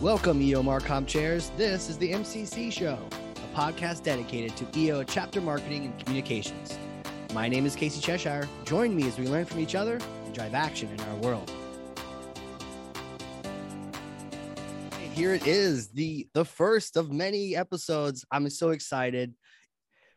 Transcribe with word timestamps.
Welcome, 0.00 0.40
EO 0.40 0.62
Marcom 0.62 1.06
chairs. 1.06 1.52
This 1.58 1.90
is 1.90 1.98
the 1.98 2.10
MCC 2.10 2.72
Show, 2.72 2.98
a 3.36 3.54
podcast 3.54 4.02
dedicated 4.02 4.56
to 4.56 4.66
EO 4.74 5.02
chapter 5.02 5.42
marketing 5.42 5.84
and 5.84 5.98
communications. 5.98 6.78
My 7.34 7.48
name 7.48 7.66
is 7.66 7.76
Casey 7.76 8.00
Cheshire. 8.00 8.48
Join 8.64 8.96
me 8.96 9.06
as 9.06 9.18
we 9.18 9.28
learn 9.28 9.44
from 9.44 9.60
each 9.60 9.74
other 9.74 9.98
and 10.24 10.34
drive 10.34 10.54
action 10.54 10.88
in 10.88 11.00
our 11.00 11.16
world. 11.16 11.52
Here 15.12 15.34
it 15.34 15.46
is, 15.46 15.88
the 15.88 16.26
the 16.32 16.46
first 16.46 16.96
of 16.96 17.12
many 17.12 17.54
episodes. 17.54 18.24
I'm 18.30 18.48
so 18.48 18.70
excited. 18.70 19.34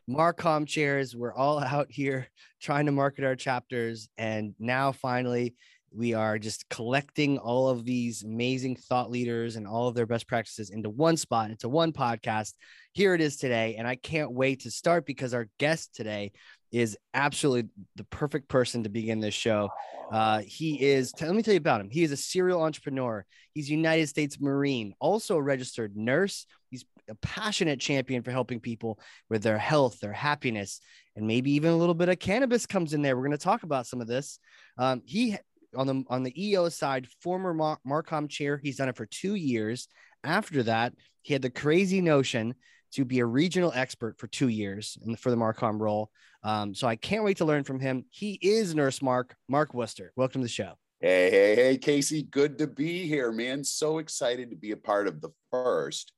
Marcom 0.08 0.66
chairs, 0.66 1.14
we're 1.14 1.34
all 1.34 1.62
out 1.62 1.88
here 1.90 2.28
trying 2.58 2.86
to 2.86 2.92
market 2.92 3.24
our 3.26 3.36
chapters, 3.36 4.08
and 4.16 4.54
now 4.58 4.92
finally 4.92 5.56
we 5.96 6.14
are 6.14 6.38
just 6.38 6.68
collecting 6.68 7.38
all 7.38 7.68
of 7.68 7.84
these 7.84 8.24
amazing 8.24 8.76
thought 8.76 9.10
leaders 9.10 9.56
and 9.56 9.66
all 9.66 9.88
of 9.88 9.94
their 9.94 10.06
best 10.06 10.26
practices 10.26 10.70
into 10.70 10.90
one 10.90 11.16
spot, 11.16 11.50
into 11.50 11.68
one 11.68 11.92
podcast. 11.92 12.54
Here 12.92 13.14
it 13.14 13.20
is 13.20 13.36
today. 13.36 13.76
And 13.76 13.86
I 13.86 13.94
can't 13.96 14.32
wait 14.32 14.60
to 14.60 14.70
start 14.70 15.06
because 15.06 15.34
our 15.34 15.48
guest 15.58 15.94
today 15.94 16.32
is 16.72 16.98
absolutely 17.14 17.70
the 17.94 18.04
perfect 18.04 18.48
person 18.48 18.82
to 18.82 18.88
begin 18.88 19.20
this 19.20 19.34
show. 19.34 19.70
Uh, 20.10 20.40
he 20.44 20.82
is, 20.82 21.12
let 21.20 21.34
me 21.34 21.42
tell 21.42 21.54
you 21.54 21.58
about 21.58 21.80
him. 21.80 21.88
He 21.88 22.02
is 22.02 22.10
a 22.10 22.16
serial 22.16 22.62
entrepreneur. 22.62 23.24
He's 23.52 23.70
United 23.70 24.08
States 24.08 24.40
Marine, 24.40 24.94
also 24.98 25.36
a 25.36 25.42
registered 25.42 25.96
nurse. 25.96 26.46
He's 26.70 26.84
a 27.08 27.14
passionate 27.16 27.78
champion 27.78 28.22
for 28.22 28.32
helping 28.32 28.58
people 28.58 28.98
with 29.30 29.44
their 29.44 29.58
health, 29.58 30.00
their 30.00 30.12
happiness, 30.12 30.80
and 31.14 31.26
maybe 31.26 31.52
even 31.52 31.70
a 31.70 31.76
little 31.76 31.94
bit 31.94 32.08
of 32.08 32.18
cannabis 32.18 32.66
comes 32.66 32.92
in 32.92 33.02
there. 33.02 33.16
We're 33.16 33.26
going 33.26 33.38
to 33.38 33.38
talk 33.38 33.62
about 33.62 33.86
some 33.86 34.00
of 34.00 34.08
this. 34.08 34.40
Um, 34.76 35.02
he 35.04 35.36
on 35.74 35.86
the 35.86 36.04
on 36.08 36.22
the 36.22 36.48
EO 36.48 36.68
side, 36.68 37.08
former 37.20 37.54
Mar- 37.54 37.78
Marcom 37.86 38.28
chair. 38.28 38.60
He's 38.62 38.76
done 38.76 38.88
it 38.88 38.96
for 38.96 39.06
two 39.06 39.34
years. 39.34 39.88
After 40.22 40.62
that, 40.64 40.94
he 41.22 41.32
had 41.32 41.42
the 41.42 41.50
crazy 41.50 42.00
notion 42.00 42.54
to 42.92 43.04
be 43.04 43.20
a 43.20 43.26
regional 43.26 43.72
expert 43.74 44.18
for 44.18 44.26
two 44.28 44.48
years 44.48 44.96
for 45.18 45.30
the 45.30 45.36
Marcom 45.36 45.80
role. 45.80 46.10
Um, 46.42 46.74
so 46.74 46.86
I 46.86 46.96
can't 46.96 47.24
wait 47.24 47.38
to 47.38 47.44
learn 47.44 47.64
from 47.64 47.80
him. 47.80 48.04
He 48.10 48.38
is 48.40 48.74
Nurse 48.74 49.02
Mark, 49.02 49.34
Mark 49.48 49.74
Worster. 49.74 50.12
Welcome 50.16 50.42
to 50.42 50.44
the 50.44 50.50
show. 50.50 50.74
Hey, 51.00 51.30
hey, 51.30 51.54
hey, 51.54 51.78
Casey. 51.78 52.22
Good 52.22 52.58
to 52.58 52.66
be 52.66 53.06
here, 53.06 53.32
man. 53.32 53.64
So 53.64 53.98
excited 53.98 54.50
to 54.50 54.56
be 54.56 54.70
a 54.70 54.76
part 54.76 55.08
of 55.08 55.20
the 55.20 55.30
first 55.50 56.12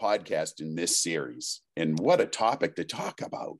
podcast 0.00 0.60
in 0.60 0.74
this 0.74 1.02
series. 1.02 1.60
And 1.76 1.98
what 1.98 2.20
a 2.20 2.26
topic 2.26 2.76
to 2.76 2.84
talk 2.84 3.20
about. 3.20 3.58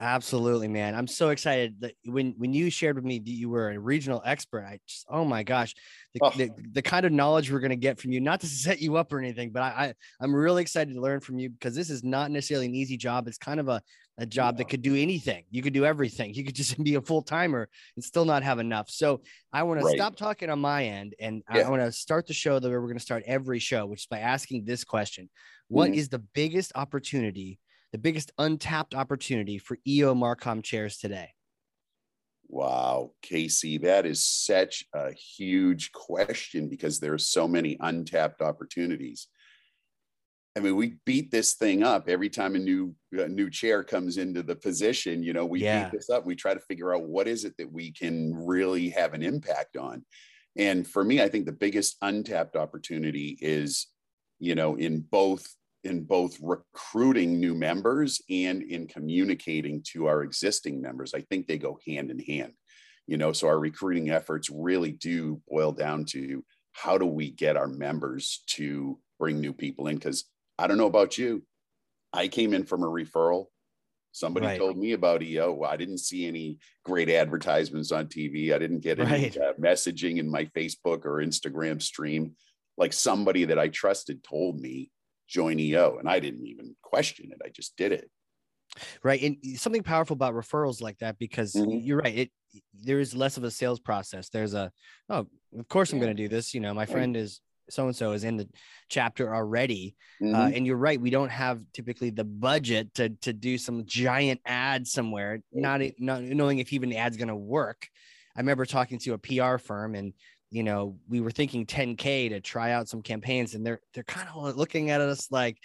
Absolutely, 0.00 0.66
man. 0.66 0.96
I'm 0.96 1.06
so 1.06 1.28
excited 1.28 1.76
that 1.80 1.94
when 2.04 2.34
when 2.36 2.52
you 2.52 2.68
shared 2.68 2.96
with 2.96 3.04
me 3.04 3.20
that 3.20 3.30
you 3.30 3.48
were 3.48 3.70
a 3.70 3.78
regional 3.78 4.20
expert, 4.24 4.64
I 4.64 4.80
just 4.88 5.06
oh 5.08 5.24
my 5.24 5.44
gosh, 5.44 5.72
the, 6.14 6.20
oh. 6.20 6.30
the, 6.30 6.50
the, 6.72 6.82
kind 6.82 7.06
of 7.06 7.12
knowledge 7.12 7.50
we're 7.50 7.60
gonna 7.60 7.76
get 7.76 8.00
from 8.00 8.10
you, 8.10 8.20
not 8.20 8.40
to 8.40 8.46
set 8.64 8.80
you 8.80 8.96
up 8.96 9.12
or 9.12 9.20
anything, 9.20 9.50
but 9.50 9.62
I, 9.62 9.68
I 9.68 9.94
I'm 10.20 10.34
really 10.34 10.62
excited 10.62 10.94
to 10.94 11.00
learn 11.00 11.20
from 11.20 11.38
you 11.38 11.48
because 11.48 11.76
this 11.76 11.90
is 11.90 12.02
not 12.02 12.32
necessarily 12.32 12.66
an 12.66 12.74
easy 12.74 12.96
job. 12.96 13.28
It's 13.28 13.38
kind 13.38 13.60
of 13.60 13.68
a, 13.68 13.80
a 14.18 14.26
job 14.26 14.58
that 14.58 14.68
could 14.68 14.82
do 14.82 14.96
anything. 14.96 15.44
You 15.52 15.62
could 15.62 15.72
do 15.72 15.84
everything. 15.84 16.34
You 16.34 16.44
could 16.44 16.54
just 16.56 16.82
be 16.82 16.96
a 16.96 17.00
full 17.00 17.22
timer 17.22 17.68
and 17.94 18.04
still 18.04 18.24
not 18.24 18.42
have 18.42 18.58
enough. 18.58 18.90
So 18.90 19.22
I 19.52 19.62
want 19.62 19.80
right. 19.80 19.92
to 19.92 19.96
stop 19.96 20.16
talking 20.16 20.50
on 20.50 20.58
my 20.58 20.86
end 20.86 21.14
and 21.20 21.44
yeah. 21.54 21.68
I 21.68 21.70
want 21.70 21.82
to 21.82 21.92
start 21.92 22.26
the 22.26 22.34
show 22.34 22.58
the 22.58 22.68
way 22.68 22.76
we're 22.76 22.88
gonna 22.88 22.98
start 22.98 23.22
every 23.26 23.60
show, 23.60 23.86
which 23.86 24.02
is 24.02 24.06
by 24.06 24.18
asking 24.18 24.64
this 24.64 24.82
question. 24.82 25.30
What 25.68 25.90
mm-hmm. 25.90 26.00
is 26.00 26.08
the 26.08 26.18
biggest 26.18 26.72
opportunity 26.74 27.58
the 27.94 27.98
biggest 27.98 28.32
untapped 28.38 28.92
opportunity 28.92 29.56
for 29.56 29.78
EO 29.86 30.16
Marcom 30.16 30.64
chairs 30.64 30.98
today? 30.98 31.30
Wow, 32.48 33.12
Casey, 33.22 33.78
that 33.78 34.04
is 34.04 34.24
such 34.24 34.84
a 34.92 35.12
huge 35.12 35.92
question 35.92 36.68
because 36.68 36.98
there 36.98 37.12
are 37.12 37.18
so 37.18 37.46
many 37.46 37.76
untapped 37.78 38.42
opportunities. 38.42 39.28
I 40.56 40.60
mean, 40.60 40.74
we 40.74 40.96
beat 41.06 41.30
this 41.30 41.54
thing 41.54 41.84
up 41.84 42.08
every 42.08 42.28
time 42.28 42.56
a 42.56 42.58
new 42.58 42.96
a 43.12 43.28
new 43.28 43.48
chair 43.48 43.84
comes 43.84 44.18
into 44.18 44.42
the 44.42 44.56
position. 44.56 45.22
You 45.22 45.32
know, 45.32 45.46
we 45.46 45.60
yeah. 45.60 45.84
beat 45.84 45.92
this 45.92 46.10
up. 46.10 46.26
We 46.26 46.34
try 46.34 46.52
to 46.52 46.60
figure 46.60 46.92
out 46.92 47.04
what 47.04 47.28
is 47.28 47.44
it 47.44 47.56
that 47.58 47.72
we 47.72 47.92
can 47.92 48.34
really 48.34 48.88
have 48.88 49.14
an 49.14 49.22
impact 49.22 49.76
on. 49.76 50.04
And 50.56 50.84
for 50.84 51.04
me, 51.04 51.22
I 51.22 51.28
think 51.28 51.46
the 51.46 51.52
biggest 51.52 51.96
untapped 52.02 52.56
opportunity 52.56 53.38
is, 53.40 53.86
you 54.40 54.56
know, 54.56 54.74
in 54.74 54.98
both 54.98 55.54
in 55.84 56.02
both 56.02 56.36
recruiting 56.40 57.38
new 57.38 57.54
members 57.54 58.20
and 58.30 58.62
in 58.62 58.86
communicating 58.86 59.82
to 59.92 60.06
our 60.06 60.22
existing 60.22 60.80
members. 60.80 61.14
I 61.14 61.20
think 61.20 61.46
they 61.46 61.58
go 61.58 61.78
hand 61.86 62.10
in 62.10 62.18
hand. 62.18 62.52
You 63.06 63.18
know, 63.18 63.32
so 63.32 63.48
our 63.48 63.58
recruiting 63.58 64.10
efforts 64.10 64.48
really 64.50 64.92
do 64.92 65.42
boil 65.48 65.72
down 65.72 66.06
to 66.06 66.42
how 66.72 66.96
do 66.96 67.06
we 67.06 67.30
get 67.30 67.56
our 67.56 67.68
members 67.68 68.42
to 68.48 68.98
bring 69.18 69.40
new 69.40 69.52
people 69.52 69.88
in? 69.88 69.96
Because 69.96 70.24
I 70.58 70.66
don't 70.66 70.78
know 70.78 70.86
about 70.86 71.18
you, 71.18 71.42
I 72.12 72.28
came 72.28 72.54
in 72.54 72.64
from 72.64 72.82
a 72.82 72.86
referral. 72.86 73.46
Somebody 74.12 74.46
right. 74.46 74.58
told 74.58 74.78
me 74.78 74.92
about 74.92 75.24
EO. 75.24 75.62
I 75.64 75.76
didn't 75.76 75.98
see 75.98 76.26
any 76.26 76.58
great 76.84 77.10
advertisements 77.10 77.90
on 77.90 78.06
TV. 78.06 78.54
I 78.54 78.58
didn't 78.58 78.80
get 78.80 79.00
any 79.00 79.10
right. 79.10 79.36
uh, 79.36 79.52
messaging 79.60 80.18
in 80.18 80.30
my 80.30 80.44
Facebook 80.56 81.04
or 81.04 81.16
Instagram 81.16 81.82
stream. 81.82 82.36
Like 82.78 82.92
somebody 82.92 83.44
that 83.46 83.58
I 83.58 83.68
trusted 83.68 84.22
told 84.22 84.60
me 84.60 84.92
join 85.28 85.58
EO. 85.58 85.98
And 85.98 86.08
I 86.08 86.20
didn't 86.20 86.46
even 86.46 86.74
question 86.82 87.30
it. 87.32 87.40
I 87.44 87.48
just 87.48 87.76
did 87.76 87.92
it. 87.92 88.10
Right. 89.02 89.22
And 89.22 89.36
something 89.58 89.82
powerful 89.82 90.14
about 90.14 90.34
referrals 90.34 90.82
like 90.82 90.98
that, 90.98 91.18
because 91.18 91.52
mm-hmm. 91.52 91.78
you're 91.86 91.98
right. 91.98 92.18
It 92.18 92.30
there 92.72 93.00
is 93.00 93.14
less 93.14 93.36
of 93.36 93.44
a 93.44 93.50
sales 93.50 93.80
process. 93.80 94.28
There's 94.28 94.54
a, 94.54 94.70
oh, 95.10 95.26
of 95.58 95.68
course 95.68 95.92
I'm 95.92 95.98
going 95.98 96.16
to 96.16 96.22
do 96.22 96.28
this. 96.28 96.54
You 96.54 96.60
know, 96.60 96.74
my 96.74 96.86
friend 96.86 97.16
is 97.16 97.40
so 97.70 97.86
and 97.86 97.96
so 97.96 98.12
is 98.12 98.24
in 98.24 98.36
the 98.36 98.48
chapter 98.88 99.34
already 99.34 99.96
uh, 100.20 100.24
mm-hmm. 100.24 100.34
uh, 100.34 100.48
and 100.48 100.66
you're 100.66 100.76
right 100.76 101.00
we 101.00 101.10
don't 101.10 101.30
have 101.30 101.60
typically 101.72 102.10
the 102.10 102.24
budget 102.24 102.92
to 102.94 103.08
to 103.08 103.32
do 103.32 103.56
some 103.56 103.84
giant 103.86 104.40
ad 104.44 104.86
somewhere 104.86 105.40
not 105.52 105.80
not 105.98 106.22
knowing 106.22 106.58
if 106.58 106.72
even 106.72 106.90
the 106.90 106.96
ad's 106.96 107.16
going 107.16 107.28
to 107.28 107.36
work 107.36 107.88
i 108.36 108.40
remember 108.40 108.66
talking 108.66 108.98
to 108.98 109.14
a 109.14 109.18
pr 109.18 109.56
firm 109.58 109.94
and 109.94 110.12
you 110.54 110.62
know, 110.62 110.96
we 111.08 111.20
were 111.20 111.32
thinking 111.32 111.66
10K 111.66 112.28
to 112.28 112.40
try 112.40 112.70
out 112.70 112.88
some 112.88 113.02
campaigns, 113.02 113.54
and 113.54 113.66
they're 113.66 113.80
they're 113.92 114.04
kind 114.04 114.28
of 114.32 114.56
looking 114.56 114.90
at 114.90 115.00
us 115.00 115.32
like, 115.32 115.58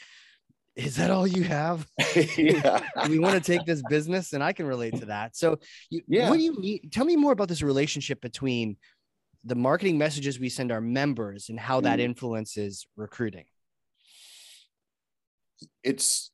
is 0.75 0.95
that 0.95 1.11
all 1.11 1.27
you 1.27 1.43
have? 1.43 1.87
yeah. 2.37 2.81
we 3.07 3.19
want 3.19 3.35
to 3.35 3.51
take 3.51 3.67
this 3.67 3.83
business, 3.87 4.33
and 4.33 4.43
I 4.43 4.51
can 4.51 4.65
relate 4.65 4.95
to 4.95 5.05
that. 5.05 5.35
So, 5.35 5.59
you, 5.91 6.01
yeah. 6.07 6.27
what 6.27 6.37
do 6.37 6.41
you 6.41 6.59
need? 6.59 6.91
Tell 6.91 7.05
me 7.05 7.15
more 7.15 7.33
about 7.33 7.49
this 7.49 7.61
relationship 7.61 8.19
between 8.19 8.77
the 9.43 9.53
marketing 9.53 9.99
messages 9.99 10.39
we 10.39 10.49
send 10.49 10.71
our 10.71 10.81
members 10.81 11.49
and 11.49 11.59
how 11.59 11.81
that 11.81 11.99
mm. 11.99 12.03
influences 12.03 12.87
recruiting. 12.95 13.45
It's 15.83 16.31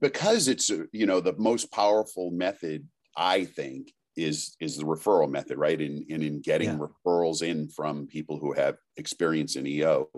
because 0.00 0.48
it's 0.48 0.68
you 0.68 1.06
know 1.06 1.20
the 1.20 1.36
most 1.38 1.70
powerful 1.70 2.32
method 2.32 2.88
I 3.16 3.44
think 3.44 3.92
is 4.16 4.56
is 4.60 4.76
the 4.76 4.84
referral 4.84 5.30
method, 5.30 5.58
right? 5.58 5.80
In 5.80 6.04
in, 6.08 6.22
in 6.22 6.40
getting 6.40 6.70
yeah. 6.70 6.78
referrals 6.78 7.42
in 7.42 7.68
from 7.68 8.06
people 8.06 8.38
who 8.38 8.52
have 8.52 8.76
experience 8.96 9.56
in 9.56 9.66
EO. 9.66 10.08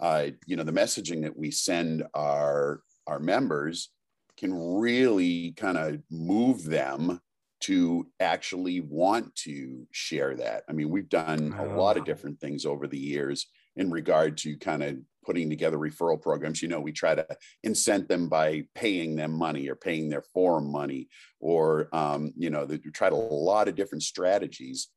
Uh, 0.00 0.28
you 0.46 0.56
know, 0.56 0.64
the 0.64 0.72
messaging 0.72 1.22
that 1.22 1.36
we 1.36 1.50
send 1.50 2.04
our 2.14 2.80
our 3.06 3.18
members 3.18 3.90
can 4.36 4.52
really 4.54 5.52
kind 5.56 5.76
of 5.76 6.00
move 6.10 6.64
them 6.64 7.20
to 7.60 8.06
actually 8.18 8.80
want 8.80 9.32
to 9.36 9.86
share 9.92 10.34
that. 10.34 10.64
I 10.68 10.72
mean, 10.72 10.90
we've 10.90 11.08
done 11.08 11.54
a 11.58 11.76
lot 11.76 11.96
of 11.96 12.04
different 12.04 12.40
things 12.40 12.66
over 12.66 12.88
the 12.88 12.98
years 12.98 13.46
in 13.76 13.90
regard 13.90 14.36
to 14.38 14.56
kind 14.56 14.82
of 14.82 14.96
putting 15.24 15.48
together 15.48 15.78
referral 15.78 16.20
programs 16.20 16.62
you 16.62 16.68
know 16.68 16.80
we 16.80 16.92
try 16.92 17.14
to 17.14 17.26
incent 17.64 18.08
them 18.08 18.28
by 18.28 18.64
paying 18.74 19.16
them 19.16 19.32
money 19.32 19.68
or 19.68 19.76
paying 19.76 20.08
their 20.08 20.22
forum 20.22 20.70
money 20.70 21.08
or 21.40 21.88
um, 21.92 22.32
you 22.36 22.50
know 22.50 22.64
we 22.64 22.78
tried 22.78 23.12
a 23.12 23.16
lot 23.16 23.68
of 23.68 23.74
different 23.74 24.02
strategies. 24.02 24.88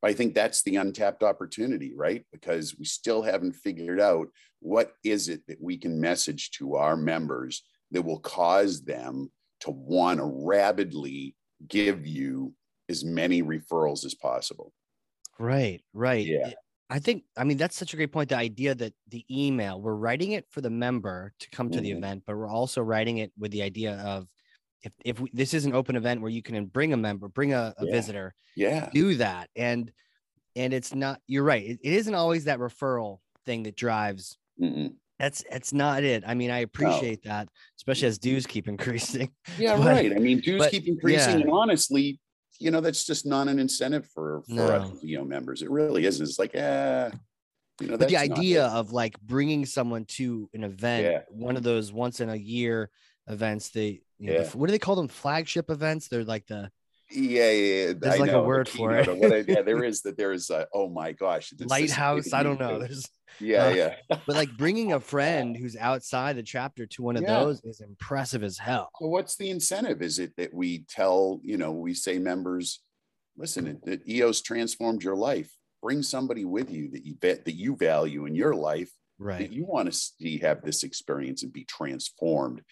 But 0.00 0.10
i 0.10 0.14
think 0.14 0.34
that's 0.34 0.62
the 0.62 0.76
untapped 0.76 1.22
opportunity 1.22 1.92
right? 1.94 2.24
Because 2.32 2.76
we 2.78 2.84
still 2.84 3.22
haven't 3.22 3.54
figured 3.54 4.00
out 4.00 4.28
what 4.60 4.92
is 5.04 5.28
it 5.28 5.42
that 5.48 5.60
we 5.60 5.76
can 5.76 6.00
message 6.00 6.50
to 6.52 6.76
our 6.76 6.96
members 6.96 7.62
that 7.90 8.02
will 8.02 8.20
cause 8.20 8.82
them 8.82 9.30
to 9.60 9.70
want 9.70 10.18
to 10.18 10.24
rapidly 10.24 11.36
give 11.68 12.06
you 12.06 12.54
as 12.88 13.04
many 13.04 13.42
referrals 13.42 14.04
as 14.04 14.14
possible. 14.14 14.72
Right 15.38 15.82
right. 15.92 16.26
Yeah 16.26 16.52
I 16.92 16.98
think, 16.98 17.24
I 17.38 17.44
mean, 17.44 17.56
that's 17.56 17.74
such 17.74 17.94
a 17.94 17.96
great 17.96 18.12
point. 18.12 18.28
The 18.28 18.36
idea 18.36 18.74
that 18.74 18.92
the 19.08 19.24
email, 19.30 19.80
we're 19.80 19.94
writing 19.94 20.32
it 20.32 20.44
for 20.50 20.60
the 20.60 20.68
member 20.68 21.32
to 21.38 21.48
come 21.48 21.70
to 21.70 21.78
mm-hmm. 21.78 21.84
the 21.84 21.90
event, 21.92 22.24
but 22.26 22.36
we're 22.36 22.46
also 22.46 22.82
writing 22.82 23.16
it 23.16 23.32
with 23.38 23.50
the 23.50 23.62
idea 23.62 23.94
of 23.94 24.28
if, 24.82 24.92
if 25.02 25.18
we, 25.18 25.30
this 25.32 25.54
is 25.54 25.64
an 25.64 25.74
open 25.74 25.96
event 25.96 26.20
where 26.20 26.30
you 26.30 26.42
can 26.42 26.66
bring 26.66 26.92
a 26.92 26.96
member, 26.98 27.28
bring 27.28 27.54
a, 27.54 27.72
a 27.78 27.86
yeah. 27.86 27.92
visitor, 27.92 28.34
yeah, 28.56 28.90
do 28.92 29.14
that. 29.14 29.48
And, 29.56 29.90
and 30.54 30.74
it's 30.74 30.94
not, 30.94 31.18
you're 31.26 31.44
right. 31.44 31.64
it, 31.64 31.78
it 31.82 31.92
isn't 31.94 32.14
always 32.14 32.44
that 32.44 32.58
referral 32.58 33.20
thing 33.46 33.62
that 33.62 33.74
drives. 33.74 34.36
Mm-mm. 34.60 34.92
That's, 35.18 35.42
that's 35.50 35.72
not 35.72 36.04
it. 36.04 36.24
I 36.26 36.34
mean, 36.34 36.50
I 36.50 36.58
appreciate 36.58 37.24
no. 37.24 37.30
that, 37.30 37.48
especially 37.78 38.08
as 38.08 38.18
dues 38.18 38.46
keep 38.46 38.68
increasing. 38.68 39.30
Yeah, 39.56 39.76
but, 39.78 39.86
right. 39.86 40.12
I 40.12 40.18
mean, 40.18 40.40
dues 40.40 40.58
but, 40.58 40.70
keep 40.70 40.86
increasing. 40.86 41.38
Yeah. 41.38 41.44
And 41.46 41.50
honestly, 41.50 42.20
you 42.62 42.70
know, 42.70 42.80
that's 42.80 43.04
just 43.04 43.26
not 43.26 43.48
an 43.48 43.58
incentive 43.58 44.06
for 44.06 44.42
for 44.48 44.54
no. 44.54 44.98
know 45.18 45.24
members. 45.24 45.62
It 45.62 45.70
really 45.70 46.06
isn't. 46.06 46.22
It's 46.24 46.38
like, 46.38 46.54
eh, 46.54 47.10
You 47.80 47.88
know, 47.88 47.96
but 47.96 48.08
the 48.08 48.16
idea 48.16 48.66
of 48.66 48.92
like 48.92 49.20
bringing 49.20 49.66
someone 49.66 50.04
to 50.18 50.48
an 50.54 50.62
event, 50.64 51.04
Yeah. 51.04 51.22
one 51.30 51.56
of 51.56 51.62
those 51.62 51.92
once 51.92 52.20
in 52.20 52.28
a 52.28 52.36
year 52.36 52.90
events, 53.26 53.70
they, 53.70 54.02
you 54.18 54.26
know, 54.28 54.44
the- 54.44 54.56
what 54.58 54.66
do 54.66 54.72
they 54.72 54.78
call 54.78 54.96
them? 54.96 55.08
Flagship 55.08 55.70
events. 55.70 56.08
They're 56.08 56.24
like 56.24 56.46
the, 56.46 56.70
Yeah, 57.14 57.50
yeah, 57.50 57.86
yeah. 57.86 57.92
There's 57.98 58.14
I 58.14 58.18
like 58.18 58.30
a 58.30 58.32
know, 58.32 58.42
the 58.42 58.48
word 58.48 58.68
for 58.68 58.92
it. 58.92 59.04
keynote 59.06 59.08
of 59.16 59.18
what 59.18 59.32
I- 59.32 59.44
yeah, 59.52 59.62
there 59.66 59.84
is 59.84 60.02
that. 60.02 60.16
There 60.16 60.32
is. 60.32 60.50
a, 60.50 60.66
oh 60.72 60.88
my 60.88 61.12
gosh, 61.12 61.52
lighthouse. 61.60 62.32
I 62.32 62.42
don't 62.42 62.58
know. 62.60 62.78
There's, 62.78 63.06
Yeah, 63.40 63.66
uh, 63.66 63.70
yeah. 63.70 63.94
but 64.08 64.36
like 64.36 64.56
bringing 64.56 64.92
a 64.92 65.00
friend 65.00 65.56
who's 65.56 65.76
outside 65.76 66.36
the 66.36 66.42
chapter 66.42 66.86
to 66.86 67.02
one 67.02 67.16
of 67.16 67.22
Yeah. 67.22 67.40
those 67.40 67.60
is 67.64 67.80
impressive 67.80 68.42
as 68.42 68.58
hell. 68.58 68.90
So 69.00 69.06
what's 69.08 69.36
the 69.36 69.50
incentive? 69.50 70.02
Is 70.02 70.18
it 70.18 70.32
that 70.36 70.52
we 70.54 70.84
tell, 70.88 71.40
you 71.42 71.56
know, 71.58 71.72
we 71.72 71.94
say 71.94 72.18
members, 72.18 72.80
listen, 73.36 73.80
it, 73.86 74.02
EOS 74.08 74.42
transformed 74.42 75.02
your 75.02 75.16
life. 75.16 75.50
Bring 75.82 76.02
somebody 76.02 76.44
with 76.44 76.70
you 76.70 76.90
that 76.92 77.04
you 77.04 77.14
bet 77.14 77.44
that 77.46 77.54
you 77.56 77.76
value 77.76 78.26
in 78.26 78.34
your 78.34 78.54
life 78.54 78.90
Right. 79.18 79.38
that 79.38 79.52
you 79.52 79.64
want 79.64 79.86
to 79.86 79.92
see 79.96 80.38
have 80.38 80.62
this 80.62 80.82
experience 80.82 81.42
and 81.44 81.52
be 81.52 81.64
transformed, 81.64 82.62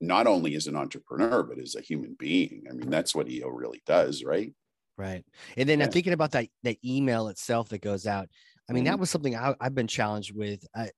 not 0.00 0.26
only 0.26 0.54
as 0.54 0.66
an 0.66 0.76
entrepreneur, 0.76 1.42
but 1.42 1.58
as 1.58 1.74
a 1.74 1.80
human 1.80 2.16
being. 2.18 2.64
I 2.68 2.72
mean, 2.72 2.90
that's 2.90 3.14
what 3.14 3.28
EO 3.28 3.48
really 3.48 3.82
does, 3.86 4.24
right? 4.24 4.52
Right. 4.96 5.24
And 5.56 5.68
then 5.68 5.80
I'm 5.82 5.90
thinking 5.90 6.12
about 6.12 6.32
that 6.32 6.48
that 6.62 6.76
email 6.84 7.28
itself 7.28 7.68
that 7.70 7.80
goes 7.82 8.06
out. 8.06 8.28
I 8.68 8.72
mean, 8.72 8.84
that 8.84 8.96
Mhm. 8.96 9.00
was 9.00 9.10
something 9.10 9.34
I, 9.36 9.54
I've 9.60 9.74
been 9.74 9.86
challenged 9.86 10.34
with. 10.34 10.64
I, 10.74 10.90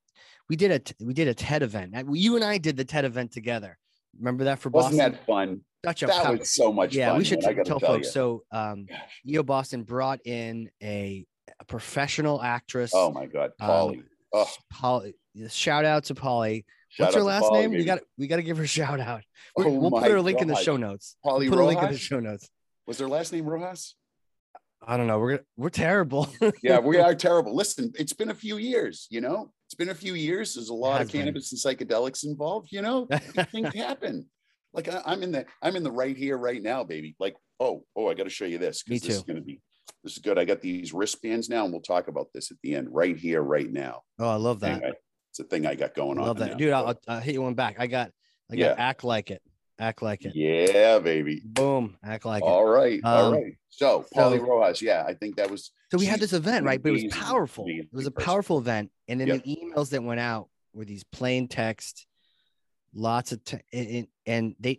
we 0.49 0.57
did 0.57 0.71
a 1.01 1.05
we 1.05 1.15
did 1.15 1.29
a 1.29 1.35
TED 1.35 1.63
event. 1.63 1.95
You 2.13 2.37
and 2.37 2.45
I 2.45 2.59
did 2.59 2.77
the 2.77 2.85
TED 2.85 3.05
event 3.05 3.33
together. 3.33 3.79
Remember 4.19 4.45
that 4.45 4.59
for 4.59 4.69
Wasn't 4.71 4.97
Boston? 4.99 5.13
that 5.13 5.27
fun? 5.27 5.61
Such 5.85 6.03
a 6.03 6.07
That 6.07 6.25
pow- 6.25 6.33
was 6.35 6.51
so 6.51 6.73
much 6.73 6.91
fun. 6.91 6.99
yeah. 6.99 7.09
fun. 7.11 7.19
we 7.19 7.25
should 7.25 7.41
man, 7.41 7.49
I 7.49 7.53
t- 7.53 7.57
gotta 7.57 7.69
tell 7.69 7.81
tell 7.81 7.89
folks. 7.95 8.07
you. 8.09 8.13
So, 8.13 8.43
um, 8.53 8.87
Gosh. 8.87 8.99
EO 9.27 9.43
Boston 9.43 9.83
brought 9.85 10.21
in 10.27 10.71
a, 10.83 11.25
a 11.61 11.65
professional 11.65 12.43
actress. 12.43 12.93
Oh 12.95 13.11
my 13.13 13.27
God, 13.27 13.53
um, 13.61 13.67
Polly. 13.69 14.03
oh, 14.33 14.51
Polly. 14.71 15.15
Shout 15.49 15.85
out 15.85 16.05
to 16.05 16.15
Polly. 16.15 16.67
Shout 16.93 17.07
What's 17.07 17.17
her 17.17 17.23
last 17.23 17.43
Polly, 17.43 17.61
name? 17.61 17.71
We 17.71 17.77
baby. 17.79 17.87
got 17.87 18.01
we 18.19 18.27
got 18.27 18.37
to 18.37 18.43
give 18.43 18.57
her 18.59 18.65
a 18.65 18.67
shout 18.67 19.01
out. 19.01 19.23
Oh 19.57 19.69
we'll 19.71 19.91
put 19.91 20.11
her 20.11 20.21
link 20.21 20.41
in 20.41 20.49
the 20.49 20.55
show 20.57 20.77
notes. 20.77 21.17
Polly 21.23 21.49
Put 21.49 21.59
a 21.59 21.65
link 21.65 21.83
in 21.83 21.93
the 21.93 21.99
show 21.99 22.21
notes. 22.21 22.49
Was 22.87 22.99
her 22.99 23.09
last 23.09 23.33
name 23.33 23.45
Rojas? 23.47 23.95
I 24.85 24.97
don't 24.97 25.07
know. 25.07 25.19
We're 25.19 25.41
we're 25.57 25.69
terrible. 25.71 26.29
Yeah, 26.63 26.79
we 26.79 26.99
are 26.99 27.15
terrible. 27.15 27.55
Listen, 27.55 27.93
it's 27.97 28.13
been 28.13 28.31
a 28.31 28.35
few 28.35 28.57
years, 28.57 29.07
you 29.11 29.21
know, 29.21 29.53
it's 29.67 29.75
been 29.75 29.91
a 29.91 29.95
few 29.95 30.15
years. 30.15 30.55
There's 30.55 30.71
a 30.71 30.75
lot 30.75 31.01
of 31.03 31.11
been. 31.13 31.23
cannabis 31.23 31.53
and 31.53 31.61
psychedelics 31.61 32.25
involved, 32.25 32.69
you 32.73 32.83
know, 32.83 33.07
things 33.53 33.75
happen. 33.75 34.27
Like 34.73 34.89
I, 34.89 35.03
I'm 35.05 35.23
in 35.23 35.33
the, 35.33 35.45
I'm 35.61 35.77
in 35.77 35.83
the 35.83 35.91
right 35.93 36.17
here, 36.17 36.37
right 36.39 36.63
now, 36.63 36.83
baby. 36.83 37.15
Like, 37.21 37.37
oh, 37.61 37.85
oh, 37.95 38.09
I 38.09 38.15
got 38.15 38.25
to 38.25 38.31
show 38.31 38.45
you 38.47 38.59
this 38.59 38.83
because 38.83 39.03
This 39.03 39.17
is 39.17 39.23
going 39.23 39.37
to 39.37 39.43
be, 39.43 39.61
this 40.03 40.15
is 40.15 40.19
good. 40.19 40.39
I 40.39 40.45
got 40.45 40.61
these 40.63 40.93
wristbands 40.95 41.49
now, 41.49 41.65
and 41.65 41.73
we'll 41.73 41.83
talk 41.83 42.09
about 42.09 42.29
this 42.33 42.51
at 42.51 42.57
the 42.63 42.75
end, 42.75 42.89
right 42.91 43.17
here, 43.17 43.43
right 43.43 43.71
now. 43.71 44.03
oh, 44.19 44.29
I 44.29 44.37
love 44.37 44.61
that. 44.61 44.83
Anyway, 44.83 44.93
it's 45.33 45.41
a 45.41 45.45
thing 45.45 45.65
I 45.67 45.75
got 45.75 45.95
going 45.95 46.19
on. 46.19 46.27
Love 46.27 46.39
that, 46.41 46.51
now. 46.53 46.57
dude. 46.59 46.73
I'll, 46.73 46.95
I'll, 47.09 47.21
hit 47.21 47.33
you 47.33 47.41
one 47.41 47.55
back. 47.55 47.77
I 47.79 47.87
got, 47.87 48.11
I 48.51 48.57
got. 48.57 48.61
Yeah. 48.61 48.75
Act 48.77 49.03
like 49.03 49.31
it. 49.31 49.41
Act 49.79 50.03
like 50.03 50.27
it. 50.27 50.37
yeah, 50.37 50.99
baby. 50.99 51.41
Boom. 51.43 51.97
Act 52.05 52.27
like 52.27 52.43
it. 52.43 52.47
All 52.47 52.67
right, 52.67 53.01
all 53.03 53.29
Um, 53.29 53.33
right. 53.35 53.57
So, 53.71 54.05
Polly 54.13 54.37
so- 54.39 54.45
Rojas, 54.45 54.83
yeah, 54.83 55.05
I 55.07 55.15
think 55.15 55.37
that 55.37 55.51
was 55.51 55.73
So 55.91 55.97
we 55.97 56.05
had 56.05 56.21
this 56.21 56.35
event, 56.35 56.67
right? 56.67 56.81
But 56.83 56.91
it 56.91 57.05
was 57.05 57.15
powerful. 57.15 57.65
It 57.67 57.89
was 57.93 58.07
a 58.07 58.11
powerful 58.11 58.59
event, 58.59 58.91
and 59.09 59.19
then 59.19 59.29
Yep. 59.29 59.45
the 59.45 59.57
emails 59.57 59.89
that 59.91 60.03
went 60.03 60.21
out 60.21 60.51
were 60.75 60.85
these 60.85 61.03
plain 61.05 61.49
text, 61.49 62.07
lots 62.95 63.33
of, 63.33 63.43
te- 63.43 63.63
and, 63.73 64.07
and 64.27 64.55
they, 64.61 64.79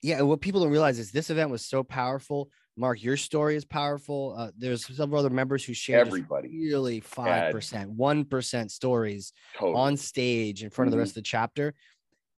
yeah. 0.00 0.22
What 0.22 0.40
people 0.40 0.62
don't 0.62 0.72
realize 0.72 0.98
is 0.98 1.12
this 1.12 1.28
event 1.28 1.50
was 1.50 1.64
so 1.66 1.84
powerful. 1.84 2.48
Mark, 2.76 3.02
your 3.02 3.16
story 3.16 3.56
is 3.56 3.64
powerful. 3.64 4.34
Uh, 4.36 4.50
there's 4.56 4.84
several 4.94 5.18
other 5.20 5.30
members 5.30 5.64
who 5.64 5.72
shared 5.72 6.06
everybody. 6.06 6.48
really 6.48 7.00
five 7.00 7.50
percent, 7.50 7.90
one 7.90 8.24
percent 8.24 8.70
stories 8.70 9.32
Totally. 9.54 9.74
on 9.74 9.96
stage 9.96 10.62
in 10.62 10.70
front 10.70 10.88
of 10.88 10.92
the 10.92 10.98
rest 10.98 11.10
of 11.12 11.14
the 11.16 11.22
chapter 11.22 11.74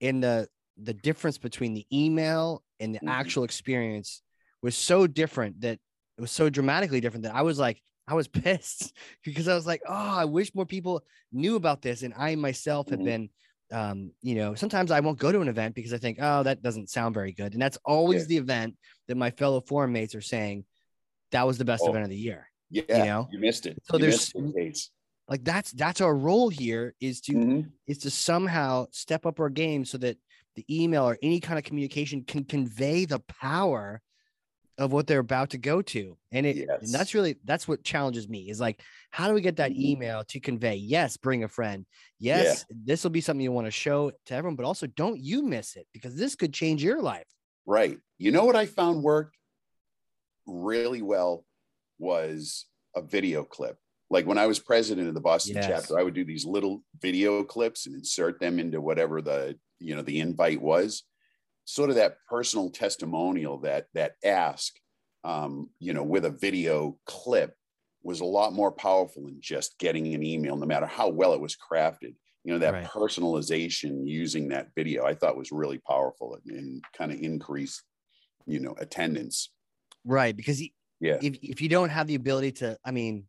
and 0.01 0.23
the 0.23 0.47
the 0.83 0.93
difference 0.93 1.39
between 1.39 1.73
the 1.73 1.87
email 1.91 2.63
and 2.81 2.95
the 2.95 2.99
Mhm. 3.01 3.09
actual 3.09 3.45
experience 3.45 4.23
was 4.63 4.77
so 4.77 5.07
different 5.07 5.61
that 5.63 5.79
it 6.19 6.21
was 6.21 6.31
so 6.31 6.51
dramatically 6.51 7.01
different 7.01 7.23
that 7.25 7.35
I 7.35 7.41
was 7.43 7.59
like 7.59 7.81
I 8.07 8.13
was 8.15 8.29
pissed 8.45 8.93
because 9.25 9.49
I 9.49 9.55
was 9.55 9.67
like 9.67 9.81
oh 9.89 9.93
I 9.95 10.27
wish 10.27 10.55
more 10.55 10.67
people 10.67 11.03
knew 11.33 11.57
about 11.57 11.81
this 11.81 12.03
and 12.03 12.13
I 12.15 12.35
myself 12.35 12.91
have 12.91 13.01
Mhm. 13.01 13.05
been 13.05 13.31
um 13.73 14.13
you 14.23 14.35
know 14.37 14.55
sometimes 14.55 14.91
I 14.91 15.01
won't 15.01 15.19
go 15.19 15.33
to 15.33 15.41
an 15.41 15.49
event 15.49 15.75
because 15.75 15.93
I 15.93 15.99
think 15.99 16.19
oh 16.21 16.43
that 16.45 16.63
doesn't 16.63 16.89
sound 16.91 17.15
very 17.15 17.33
good 17.33 17.53
and 17.53 17.61
that's 17.61 17.79
always 17.85 18.23
Yeah. 18.23 18.29
the 18.29 18.37
event 18.39 18.77
that 19.09 19.17
my 19.17 19.31
fellow 19.31 19.61
forum 19.61 19.93
mates 19.93 20.15
are 20.15 20.21
saying 20.21 20.65
that 21.33 21.47
was 21.47 21.59
the 21.59 21.65
best 21.65 21.83
Oh. 21.85 21.91
event 21.91 22.05
of 22.05 22.11
the 22.11 22.17
year 22.17 22.49
yeah, 22.71 22.83
you 22.89 23.05
know? 23.05 23.29
you 23.33 23.39
missed 23.39 23.67
it. 23.67 23.79
So 23.85 23.97
you 23.97 24.03
there's- 24.03 24.33
it, 24.35 24.79
like 25.29 25.43
that's 25.45 25.73
that's 25.73 26.01
our 26.01 26.15
role 26.15 26.49
here 26.49 26.95
is 27.01 27.21
to 27.23 27.33
Mhm. 27.33 27.71
is 27.89 27.99
to 27.99 28.11
somehow 28.11 28.87
step 28.93 29.27
up 29.27 29.41
our 29.41 29.51
game 29.51 29.85
so 29.85 29.99
that 29.99 30.17
the 30.55 30.65
email 30.71 31.05
or 31.09 31.19
any 31.23 31.41
kind 31.41 31.59
of 31.59 31.65
communication 31.65 32.23
can 32.25 32.45
convey 32.45 33.05
the 33.05 33.19
power 33.21 34.01
of 34.79 34.93
what 34.93 35.07
they're 35.07 35.21
about 35.21 35.51
to 35.51 35.59
go 35.59 35.81
to 35.83 36.17
and 36.33 36.45
it 36.47 36.69
and 36.69 36.93
that's 36.93 37.15
really 37.15 37.37
that's 37.45 37.67
what 37.67 37.83
challenges 37.83 38.29
me 38.29 38.51
is 38.51 38.61
like 38.61 38.83
how 39.11 39.27
do 39.29 39.35
we 39.35 39.41
get 39.41 39.57
that 39.57 39.73
Mhm. 39.73 39.81
email 39.81 40.25
to 40.25 40.39
convey 40.41 40.75
yes 40.77 41.17
bring 41.17 41.45
a 41.45 41.49
friend 41.49 41.87
yes 42.19 42.65
this 42.69 43.03
will 43.03 43.11
be 43.11 43.21
something 43.21 43.43
you 43.43 43.53
want 43.53 43.67
to 43.67 43.71
show 43.71 44.11
to 44.27 44.35
everyone 44.35 44.57
but 44.57 44.67
also 44.67 44.87
don't 44.87 45.19
you 45.21 45.43
miss 45.43 45.77
it 45.77 45.87
because 45.93 46.15
this 46.17 46.35
could 46.37 46.53
change 46.53 46.83
your 46.83 47.01
life 47.03 47.27
Right. 47.69 47.99
You 48.19 48.31
know 48.31 48.45
what 48.45 48.55
I 48.55 48.67
found 48.67 49.03
worked 49.03 49.37
really 50.47 51.03
well 51.03 51.45
was 51.99 52.67
a 52.95 53.03
video 53.03 53.45
clip. 53.45 53.79
Like 54.09 54.27
when 54.27 54.39
I 54.39 54.47
was 54.47 54.61
president 54.61 55.09
of 55.09 55.15
the 55.15 55.21
Boston 55.21 55.57
Yes. 55.57 55.67
chapter, 55.67 55.99
I 55.99 56.03
would 56.05 56.15
do 56.15 56.25
these 56.25 56.45
little 56.45 56.85
video 57.01 57.43
clips 57.43 57.87
and 57.87 57.97
insert 57.97 58.39
them 58.39 58.61
into 58.61 58.81
whatever 58.81 59.21
the 59.21 59.59
you 59.81 59.97
know 59.97 60.03
the 60.03 60.21
invite 60.21 60.61
was. 60.63 61.03
Sort 61.67 61.91
of 61.91 61.97
that 61.97 62.19
personal 62.31 62.71
testimonial 62.71 63.59
that 63.61 63.89
that 63.95 64.15
ask, 64.25 64.73
um, 65.25 65.71
you 65.81 65.93
know, 65.93 66.05
with 66.05 66.25
a 66.25 66.31
video 66.31 66.99
clip 67.07 67.55
was 68.03 68.21
a 68.21 68.25
lot 68.25 68.53
more 68.53 68.71
powerful 68.71 69.25
than 69.25 69.39
just 69.41 69.77
getting 69.79 70.15
an 70.15 70.23
email, 70.23 70.57
no 70.57 70.65
matter 70.65 70.87
how 70.87 71.09
well 71.09 71.35
it 71.35 71.41
was 71.41 71.57
crafted. 71.57 72.15
You 72.45 72.53
know, 72.53 72.59
that 72.61 72.75
Right. 72.75 72.87
personalization 72.87 74.07
using 74.07 74.49
that 74.51 74.69
video, 74.77 75.05
I 75.05 75.15
thought 75.15 75.37
was 75.37 75.51
really 75.51 75.79
powerful 75.79 76.39
and, 76.47 76.57
and 76.57 76.85
kind 76.97 77.11
of 77.11 77.21
increased, 77.21 77.83
you 78.47 78.61
know, 78.61 78.75
attendance. 78.79 79.53
right 80.05 80.37
because 80.37 80.61
y- 80.61 80.71
Yeah. 81.01 81.19
if, 81.21 81.37
if 81.43 81.61
you 81.61 81.69
don't 81.69 81.89
have 81.89 82.07
the 82.07 82.15
ability 82.15 82.53
to 82.53 82.79
i 82.85 82.91
mean 82.93 83.27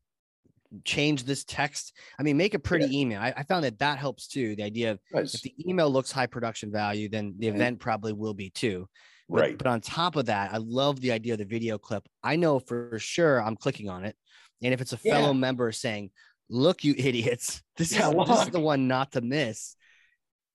change 0.84 1.24
this 1.24 1.44
text 1.46 1.94
i 2.20 2.24
mean 2.24 2.36
make 2.36 2.54
a 2.54 2.60
pretty 2.60 3.00
email 3.00 3.22
I, 3.22 3.34
I 3.38 3.44
found 3.44 3.64
that 3.64 3.80
that 3.80 3.98
helps 4.00 4.28
too 4.28 4.56
the 4.56 4.64
idea 4.64 4.92
of 4.92 5.00
Because- 5.10 5.36
if 5.36 5.42
the 5.42 5.54
email 5.68 5.90
looks 5.90 6.12
high 6.12 6.26
production 6.28 6.72
value, 6.72 7.08
then 7.10 7.36
the 7.40 7.48
Mhm. 7.48 7.56
event 7.56 7.80
probably 7.80 8.14
will 8.14 8.34
be 8.34 8.50
too. 8.50 8.88
But, 9.30 9.42
right. 9.42 9.58
But 9.58 9.68
on 9.68 9.82
top 9.82 10.16
of 10.16 10.26
that, 10.28 10.54
I 10.54 10.58
love 10.58 11.02
the 11.02 11.12
idea 11.12 11.34
of 11.34 11.40
the 11.40 11.46
video 11.46 11.78
clip. 11.78 12.08
I 12.24 12.36
know 12.38 12.60
for 12.60 12.98
sure 13.00 13.42
I'm 13.42 13.56
clicking 13.58 13.90
on 13.90 14.06
it. 14.06 14.16
And 14.64 14.74
if 14.74 14.80
it's 14.82 14.94
a 14.94 14.98
fellow 14.98 15.28
Yeah. 15.34 15.34
member 15.34 15.72
saying, 15.72 16.12
look, 16.50 16.84
you 16.84 16.94
idiots, 16.98 17.62
this, 17.78 17.92
Yeah, 17.94 18.10
is, 18.10 18.28
this 18.28 18.42
is 18.44 18.50
the 18.52 18.60
one 18.60 18.88
not 18.88 19.12
to 19.14 19.22
miss. 19.22 19.76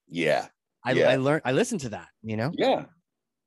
Yeah. 0.09 0.49
I, 0.85 0.93
Yeah. 0.93 1.09
I 1.11 1.17
learned, 1.17 1.43
I 1.45 1.53
listened 1.53 1.81
to 1.83 1.91
that, 1.91 2.09
you 2.23 2.37
know? 2.37 2.51
Yeah. 2.55 2.87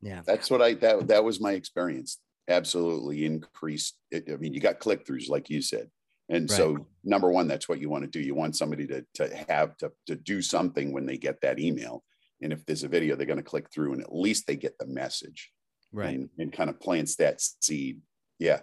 Yeah. 0.01 0.21
That's 0.25 0.49
what 0.51 0.61
I 0.61 0.73
that 0.75 1.07
that 1.07 1.23
was 1.23 1.39
my 1.39 1.53
experience. 1.53 2.19
Absolutely 2.47 3.25
increased. 3.25 3.97
It, 4.11 4.29
I 4.31 4.35
mean, 4.37 4.53
you 4.53 4.59
got 4.59 4.79
click 4.79 5.05
throughs, 5.05 5.29
like 5.29 5.49
you 5.49 5.61
said. 5.61 5.89
And 6.29 6.49
Right. 6.49 6.57
so 6.57 6.87
number 7.03 7.29
one, 7.31 7.47
that's 7.47 7.69
what 7.69 7.79
you 7.79 7.89
want 7.89 8.03
to 8.03 8.09
do. 8.09 8.19
You 8.19 8.35
want 8.35 8.55
somebody 8.55 8.87
to 8.87 9.05
to 9.15 9.45
have 9.47 9.77
to 9.77 9.91
to 10.07 10.15
do 10.15 10.41
something 10.41 10.91
when 10.91 11.05
they 11.05 11.17
get 11.17 11.41
that 11.41 11.59
email. 11.59 12.03
And 12.41 12.51
if 12.51 12.65
there's 12.65 12.83
a 12.83 12.87
video, 12.87 13.15
they're 13.15 13.25
going 13.27 13.37
to 13.37 13.43
click 13.43 13.71
through 13.71 13.93
and 13.93 14.01
at 14.01 14.13
least 14.13 14.45
they 14.47 14.55
get 14.55 14.77
the 14.77 14.87
message. 14.87 15.51
Right. 15.91 16.15
And, 16.15 16.29
and 16.37 16.51
kind 16.51 16.69
of 16.69 16.79
plants 16.79 17.15
that 17.17 17.39
seed. 17.41 18.01
Yeah. 18.39 18.61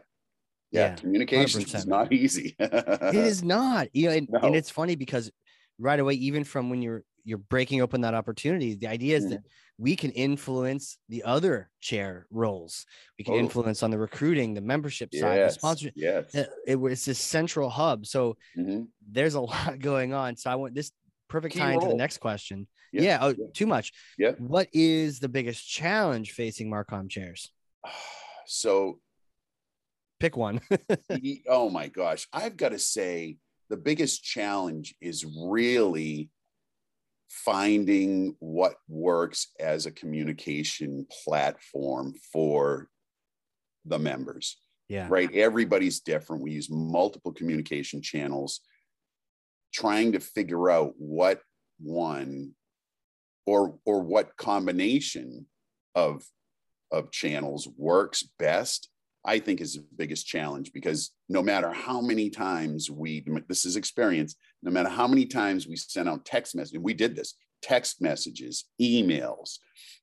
Yeah. 0.71 0.89
Yeah, 0.91 0.95
Communication 0.97 1.63
is 1.63 1.87
not 1.87 2.13
easy. 2.23 2.55
it 2.59 3.15
is 3.15 3.43
not, 3.43 3.89
you 3.95 4.09
know, 4.09 4.15
and, 4.17 4.29
and 4.43 4.57
it's 4.57 4.71
funny 4.71 4.97
because 4.97 5.31
right 5.79 5.99
away, 6.01 6.15
even 6.15 6.45
from 6.45 6.69
when 6.71 6.83
you're, 6.83 7.05
you're 7.25 7.39
breaking 7.39 7.81
open 7.81 8.01
that 8.03 8.15
opportunity, 8.15 8.75
the 8.75 8.87
idea 8.89 9.17
is 9.17 9.27
Mhm. 9.27 9.31
that 9.31 9.41
we 9.79 9.97
can 9.97 10.11
influence 10.13 10.99
the 11.09 11.23
other 11.25 11.71
chair 11.81 12.27
roles. 12.31 12.85
We 13.19 13.25
can 13.25 13.33
Totally. 13.33 13.45
influence 13.47 13.83
on 13.83 13.91
the 13.91 13.99
recruiting, 13.99 14.55
the 14.55 14.61
membership 14.61 15.15
side, 15.15 15.41
the 15.41 15.51
sponsorship. 15.51 15.95
Yes. 15.97 16.35
it, 16.35 16.51
it 16.67 16.77
was 16.77 17.05
this 17.05 17.19
central 17.19 17.71
hub. 17.71 18.07
So 18.07 18.37
Mhm. 18.57 18.89
there's 19.11 19.35
a 19.35 19.41
lot 19.75 19.79
going 19.79 20.13
on. 20.13 20.37
So 20.37 20.51
I 20.51 20.57
want 20.57 20.75
this 20.75 20.93
perfect 21.29 21.55
Key 21.55 21.61
tie 21.61 21.73
into 21.73 21.89
the 21.89 21.95
next 21.95 22.19
question. 22.19 22.67
Yeah, 22.93 23.03
Yeah. 23.03 23.19
oh, 23.23 23.35
too 23.55 23.67
much. 23.67 23.93
Yeah. 24.19 24.33
What 24.33 24.69
is 24.73 25.19
the 25.21 25.29
biggest 25.29 25.67
challenge 25.67 26.33
facing 26.33 26.71
Marcom 26.71 27.09
chairs? 27.09 27.51
So 28.47 29.01
Pick 30.21 30.37
one. 30.37 30.61
Oh 31.49 31.71
my 31.71 31.89
gosh 31.89 32.27
i've 32.33 32.57
got 32.57 32.71
to 32.71 32.79
say 32.79 33.37
the 33.71 33.77
biggest 33.77 34.23
challenge 34.23 34.95
is 35.01 35.25
really 35.25 36.29
finding 37.33 38.37
what 38.41 38.75
works 38.89 39.49
as 39.59 39.87
a 39.87 39.91
communication 39.91 41.07
platform 41.25 42.13
for 42.31 42.89
the 43.87 43.99
members 43.99 44.59
yeah. 44.91 45.07
right 45.09 45.35
everybody's 45.35 46.01
different 46.01 46.43
we 46.43 46.53
use 46.53 46.69
multiple 46.71 47.33
communication 47.33 48.03
channels 48.03 48.61
trying 49.73 50.13
to 50.13 50.21
figure 50.21 50.71
out 50.71 50.93
what 50.99 51.41
one 51.81 52.53
or 53.47 53.79
or 53.87 54.03
what 54.03 54.37
combination 54.37 55.47
of 55.95 56.23
of 56.93 57.11
channels 57.11 57.67
works 57.79 58.23
best 58.39 58.91
i 59.25 59.39
think 59.39 59.61
is 59.61 59.75
the 59.75 59.85
biggest 59.97 60.27
challenge 60.27 60.73
because 60.73 61.11
no 61.29 61.43
matter 61.43 61.73
how 61.73 62.01
many 62.01 62.31
times 62.31 62.91
we 62.91 63.25
this 63.49 63.65
is 63.65 63.77
experience 63.77 64.37
no 64.63 64.71
matter 64.71 64.89
how 64.89 65.07
many 65.07 65.27
times 65.27 65.67
we 65.67 65.77
sent 65.77 66.09
out 66.09 66.25
text 66.25 66.55
messages 66.55 66.81
we 66.81 66.95
did 66.95 67.17
this 67.17 67.35
text 67.63 68.01
messages 68.01 68.65
emails 68.81 69.59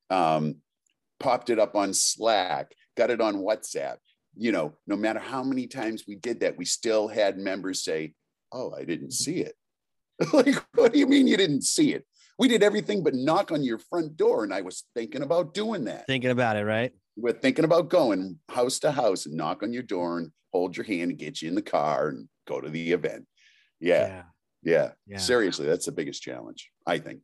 um, 0.10 0.56
popped 1.20 1.50
it 1.50 1.60
up 1.60 1.76
on 1.76 1.94
slack 1.94 2.72
got 2.98 3.10
it 3.10 3.22
on 3.22 3.36
whatsapp 3.38 3.98
you 4.36 4.52
know 4.52 4.74
no 4.88 4.96
matter 4.96 5.20
how 5.20 5.44
many 5.44 5.68
times 5.68 6.06
we 6.08 6.16
did 6.16 6.40
that 6.40 6.58
we 6.58 6.66
still 6.66 7.08
had 7.08 7.38
members 7.38 7.84
say 7.84 8.14
oh 8.52 8.74
i 8.78 8.84
didn't 8.84 9.12
see 9.12 9.40
it. 9.42 9.56
Like 10.34 10.56
what 10.76 10.92
do 10.92 11.00
you 11.00 11.08
mean 11.08 11.28
you 11.28 11.38
didn't 11.38 11.64
see 11.64 11.94
it? 11.94 12.06
We 12.38 12.50
did 12.50 12.62
everything 12.62 13.04
but 13.04 13.14
knock 13.14 13.52
on 13.52 13.64
your 13.64 13.80
front 13.80 14.18
door 14.18 14.44
and 14.44 14.54
i 14.54 14.62
was 14.62 14.84
thinking 14.94 15.22
about 15.22 15.54
doing 15.54 15.86
that. 15.86 16.08
Thinking 16.08 16.32
about 16.32 16.58
it, 16.58 16.66
right? 16.66 16.92
We're 17.22 17.34
thinking 17.34 17.66
about 17.66 17.90
going 17.90 18.40
house 18.50 18.80
to 18.80 18.92
house 18.92 19.26
and 19.26 19.36
knock 19.36 19.64
on 19.64 19.74
your 19.74 19.84
door 19.84 20.18
and 20.20 20.32
hold 20.54 20.76
your 20.78 20.86
hand 20.86 21.12
and 21.12 21.20
get 21.20 21.42
you 21.42 21.50
in 21.50 21.56
the 21.56 21.62
car 21.62 22.10
and 22.10 22.28
go 22.48 22.60
to 22.62 22.70
the 22.70 22.92
event 22.92 23.26
yeah 23.80 24.24
yeah, 24.64 24.92
Yeah. 25.08 25.18
seriously 25.18 25.66
that's 25.66 25.86
the 25.86 25.92
biggest 25.92 26.22
challenge 26.22 26.70
i 26.88 26.98
think 26.98 27.22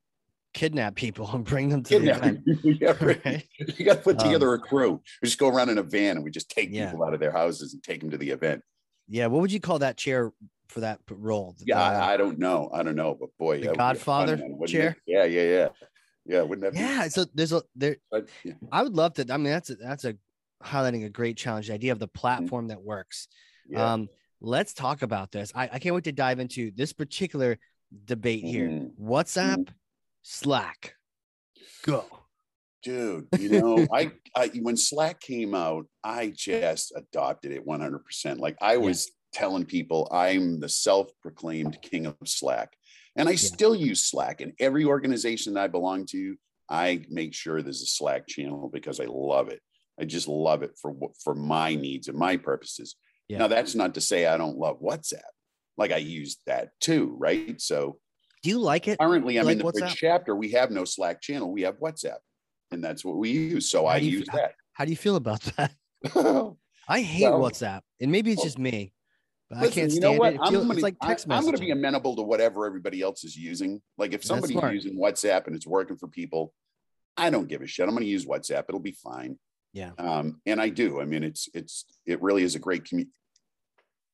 Kidnap 0.54 0.96
people 0.96 1.30
and 1.34 1.44
bring 1.44 1.68
them 1.68 1.84
to 1.84 2.00
the 2.00 2.12
event. 2.16 2.40
yeah, 2.64 2.94
right. 3.02 3.26
Right? 3.26 3.46
you 3.78 3.84
got 3.84 3.96
to 3.98 4.02
put 4.02 4.22
Um, 4.22 4.26
together 4.28 4.54
a 4.54 4.60
crew 4.60 5.02
we 5.22 5.26
just 5.28 5.38
go 5.40 5.50
around 5.50 5.68
in 5.70 5.78
a 5.78 5.84
van 5.84 6.16
and 6.16 6.24
we 6.24 6.32
just 6.32 6.50
take 6.50 6.70
Yeah. 6.72 6.90
people 6.92 7.04
out 7.06 7.14
of 7.14 7.20
their 7.20 7.34
houses 7.34 7.74
and 7.74 7.84
take 7.84 8.00
them 8.00 8.10
to 8.12 8.18
the 8.18 8.30
event 8.30 8.62
Yeah. 9.10 9.28
What 9.28 9.42
would 9.42 9.52
you 9.52 9.60
call 9.60 9.80
that 9.80 9.98
chair 9.98 10.32
for 10.70 10.80
that 10.80 11.00
role? 11.10 11.56
yeah 11.66 11.76
The- 11.76 12.04
I, 12.06 12.16
don't 12.18 12.40
know 12.40 12.70
i 12.74 12.84
don't 12.84 12.96
know 12.96 13.18
but 13.20 13.30
boy 13.38 13.58
The 13.60 13.64
that 13.64 13.70
would 13.72 13.78
be 13.78 13.82
a 14.00 14.02
fun 14.02 14.28
Godfather 14.28 14.66
chair? 14.68 14.96
yeah 15.06 15.26
yeah 15.26 15.42
yeah 15.44 15.68
yeah 16.26 16.42
wouldn't 16.42 16.62
that 16.62 16.74
be 16.74 16.80
yeah. 16.80 17.08
So 17.08 17.26
there's 17.34 17.54
a 17.54 17.62
there. 17.76 17.98
but, 18.12 18.28
yeah. 18.44 18.54
I 18.72 18.84
would 18.84 18.96
love 18.96 19.14
to. 19.16 19.26
I 19.32 19.38
mean, 19.38 19.52
that's 19.52 19.70
a, 19.70 19.76
that's 19.76 20.06
a 20.06 20.16
highlighting 20.64 21.06
a 21.06 21.10
great 21.10 21.38
challenge. 21.38 21.68
The 21.68 21.74
idea 21.74 21.92
of 21.92 22.00
the 22.00 22.08
platform 22.08 22.68
that 22.70 22.82
works. 22.82 23.28
yeah. 23.68 23.94
Um, 23.94 24.10
let's 24.42 24.74
talk 24.74 25.02
about 25.02 25.32
this. 25.32 25.52
I, 25.56 25.70
I 25.72 25.80
can't 25.80 25.96
wait 25.96 26.04
to 26.06 26.12
dive 26.12 26.40
into 26.40 26.72
this 26.76 26.94
particular 26.94 27.58
debate 28.06 28.44
here. 28.44 28.68
Mhm. 28.68 28.92
WhatsApp, 29.00 29.70
Slack, 30.22 30.96
go. 31.84 32.04
dude 32.84 33.28
you 33.40 33.50
know 33.50 33.88
I, 33.94 34.12
I 34.36 34.48
when 34.62 34.78
slack 34.78 35.20
came 35.20 35.56
out 35.56 35.86
i 36.04 36.32
just 36.36 36.94
adopted 36.96 37.52
it 37.52 37.66
100% 37.66 38.38
like 38.40 38.56
i 38.62 38.78
was 38.78 39.12
telling 39.34 39.66
people 39.66 40.08
i'm 40.12 40.60
the 40.60 40.70
self-proclaimed 40.70 41.80
king 41.82 42.06
of 42.06 42.16
slack 42.26 42.76
and 43.16 43.30
i 43.30 43.36
still 43.36 43.76
use 43.76 44.04
slack 44.06 44.42
in 44.42 44.54
every 44.60 44.86
organization 44.86 45.54
that 45.54 45.64
i 45.64 45.68
belong 45.68 46.06
to. 46.08 46.36
I 46.68 47.06
make 47.10 47.36
sure 47.36 47.62
there's 47.62 47.84
a 47.84 47.86
slack 47.86 48.28
channel 48.28 48.70
because 48.74 49.00
i 49.00 49.06
love 49.08 49.50
it. 49.50 49.62
I 50.00 50.06
just 50.06 50.28
love 50.28 50.64
it 50.64 50.72
for 50.82 50.96
for 51.24 51.36
my 51.36 51.76
needs 51.76 52.08
and 52.08 52.18
my 52.18 52.38
purposes. 52.38 52.96
Yeah. 53.28 53.40
now 53.40 53.48
that's 53.48 53.76
not 53.76 53.94
to 53.96 54.02
say 54.02 54.26
i 54.26 54.38
don't 54.38 54.58
love 54.58 54.80
whatsapp. 54.82 55.30
Like 55.78 55.92
i 55.92 55.98
use 55.98 56.38
that 56.48 56.70
too 56.80 57.16
right? 57.20 57.60
So 57.62 58.00
Do 58.44 58.50
you 58.50 58.60
like 58.60 58.88
it? 58.88 58.98
currently 59.00 59.38
i'm 59.40 59.46
like 59.46 59.60
in 59.60 59.66
the 59.66 59.72
WhatsApp? 59.72 59.96
chapter. 59.96 60.36
We 60.36 60.50
have 60.52 60.72
no 60.72 60.86
slack 60.86 61.22
channel. 61.22 61.52
We 61.52 61.62
have 61.64 61.78
whatsapp 61.80 62.18
and 62.72 62.84
that's 62.84 63.06
what 63.06 63.16
we 63.18 63.30
use. 63.32 63.70
So 63.70 63.82
How 63.86 63.94
i 63.94 63.98
you 63.98 64.20
use 64.20 64.28
f- 64.34 64.52
How 64.74 64.86
do 64.86 64.92
you 64.92 64.98
feel 64.98 65.16
about 65.18 65.42
that? 65.58 65.72
that 66.04 66.56
I 66.88 67.02
hate 67.02 67.24
Well- 67.30 67.40
WhatsApp, 67.42 67.82
and 68.02 68.12
maybe 68.12 68.32
it's 68.32 68.40
Well, 68.40 68.46
just 68.46 68.60
me, 68.60 68.92
but 69.50 69.58
I 69.58 69.62
Listen, 69.62 69.74
can't 69.74 69.92
you 69.92 69.98
stand 69.98 70.14
know 70.16 70.20
what? 70.20 70.34
it. 70.34 70.36
It 70.36 70.42
i'm 70.44 70.52
feels, 70.52 70.64
gonna, 70.64 70.74
it's 70.74 70.84
like 70.84 70.96
I- 71.02 71.18
I'm 71.30 71.46
gonna 71.46 71.58
be 71.58 71.72
amenable 71.72 72.16
to 72.16 72.22
whatever 72.24 72.66
everybody 72.66 73.02
else 73.02 73.24
is 73.24 73.36
using. 73.38 73.82
Like 73.98 74.14
if 74.14 74.24
somebody's 74.24 74.58
using 74.74 74.98
whatsapp 75.00 75.48
and 75.48 75.56
it's 75.56 75.68
working 75.68 75.98
for 75.98 76.08
people 76.08 76.54
i 77.18 77.30
don't 77.30 77.48
give 77.48 77.62
a 77.62 77.68
shit. 77.68 77.88
I'm 77.88 77.94
gonna 77.96 78.06
use 78.06 78.26
whatsapp. 78.26 78.66
It'll 78.68 78.80
be 78.80 78.92
fine. 78.92 79.38
Yeah. 79.74 79.92
um 79.98 80.42
and 80.46 80.60
i 80.62 80.70
do. 80.70 81.00
I 81.02 81.06
mean 81.06 81.24
it's 81.24 81.48
it's 81.54 81.86
it 82.06 82.22
really 82.22 82.44
is 82.44 82.56
a 82.56 82.60
great 82.60 82.86
community 82.86 83.12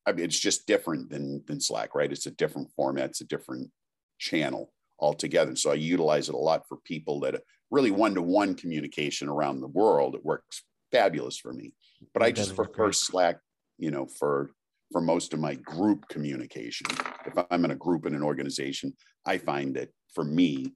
i 0.06 0.12
mean 0.12 0.24
it's 0.24 0.38
just 0.38 0.66
different 0.66 1.10
than 1.10 1.42
than 1.46 1.60
slack 1.60 1.94
right? 1.94 2.12
It's 2.12 2.26
a 2.26 2.30
different 2.30 2.70
format. 2.76 3.10
It's 3.10 3.20
a 3.20 3.26
different 3.26 3.70
channel 4.18 4.72
altogether. 4.98 5.56
So 5.56 5.70
i 5.70 5.74
utilize 5.74 6.28
it 6.28 6.34
a 6.34 6.38
lot 6.38 6.66
for 6.68 6.76
people 6.84 7.20
that 7.20 7.40
really 7.70 7.90
one-to-one 7.90 8.54
communication 8.54 9.28
around 9.28 9.60
the 9.60 9.66
world. 9.68 10.14
It 10.14 10.24
works 10.24 10.62
fabulous 10.92 11.38
for 11.38 11.52
me. 11.52 11.72
But 12.12 12.22
i 12.22 12.30
just 12.30 12.54
prefer 12.54 12.92
slack 12.92 13.38
you 13.78 13.90
know 13.90 14.06
for 14.06 14.50
for 14.92 15.00
most 15.00 15.32
of 15.32 15.40
my 15.40 15.54
group 15.54 16.06
communication. 16.08 16.86
If 17.26 17.34
i'm 17.50 17.64
in 17.64 17.70
a 17.70 17.74
group 17.76 18.06
in 18.06 18.14
an 18.14 18.22
organization 18.22 18.94
i 19.26 19.38
find 19.38 19.74
that 19.76 19.88
for 20.14 20.24
me 20.24 20.74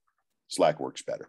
slack 0.49 0.81
works 0.81 1.03
better. 1.03 1.29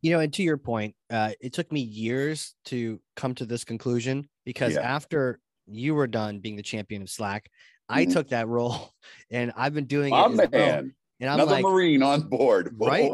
You 0.00 0.12
know 0.12 0.20
and 0.20 0.32
to 0.34 0.42
your 0.42 0.56
point 0.58 0.94
uh, 1.10 1.32
it 1.40 1.52
took 1.52 1.70
me 1.72 1.80
years 1.80 2.54
to 2.66 3.00
come 3.16 3.34
to 3.36 3.44
this 3.44 3.64
conclusion 3.64 4.28
because 4.44 4.74
Yeah. 4.74 4.80
after 4.82 5.40
you 5.66 5.94
were 5.94 6.06
done 6.06 6.38
being 6.38 6.56
the 6.56 6.62
champion 6.62 7.02
of 7.02 7.10
slack 7.10 7.50
i 7.88 8.06
Mhm. 8.06 8.12
took 8.12 8.28
that 8.28 8.46
role 8.48 8.92
and 9.30 9.52
i've 9.56 9.74
been 9.74 9.86
doing 9.86 10.10
my 10.10 10.44
it 10.44 10.52
man. 10.52 10.94
And 11.20 11.28
i'm 11.30 11.34
another 11.40 11.52
like 11.52 11.64
marine 11.64 12.02
on 12.02 12.22
board. 12.28 12.74
Right? 12.78 13.10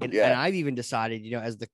And, 0.00 0.12
yeah. 0.12 0.26
And 0.30 0.34
i've 0.40 0.54
even 0.54 0.74
decided 0.76 1.24
you 1.24 1.32
know 1.32 1.40
as 1.40 1.56
the 1.56 1.68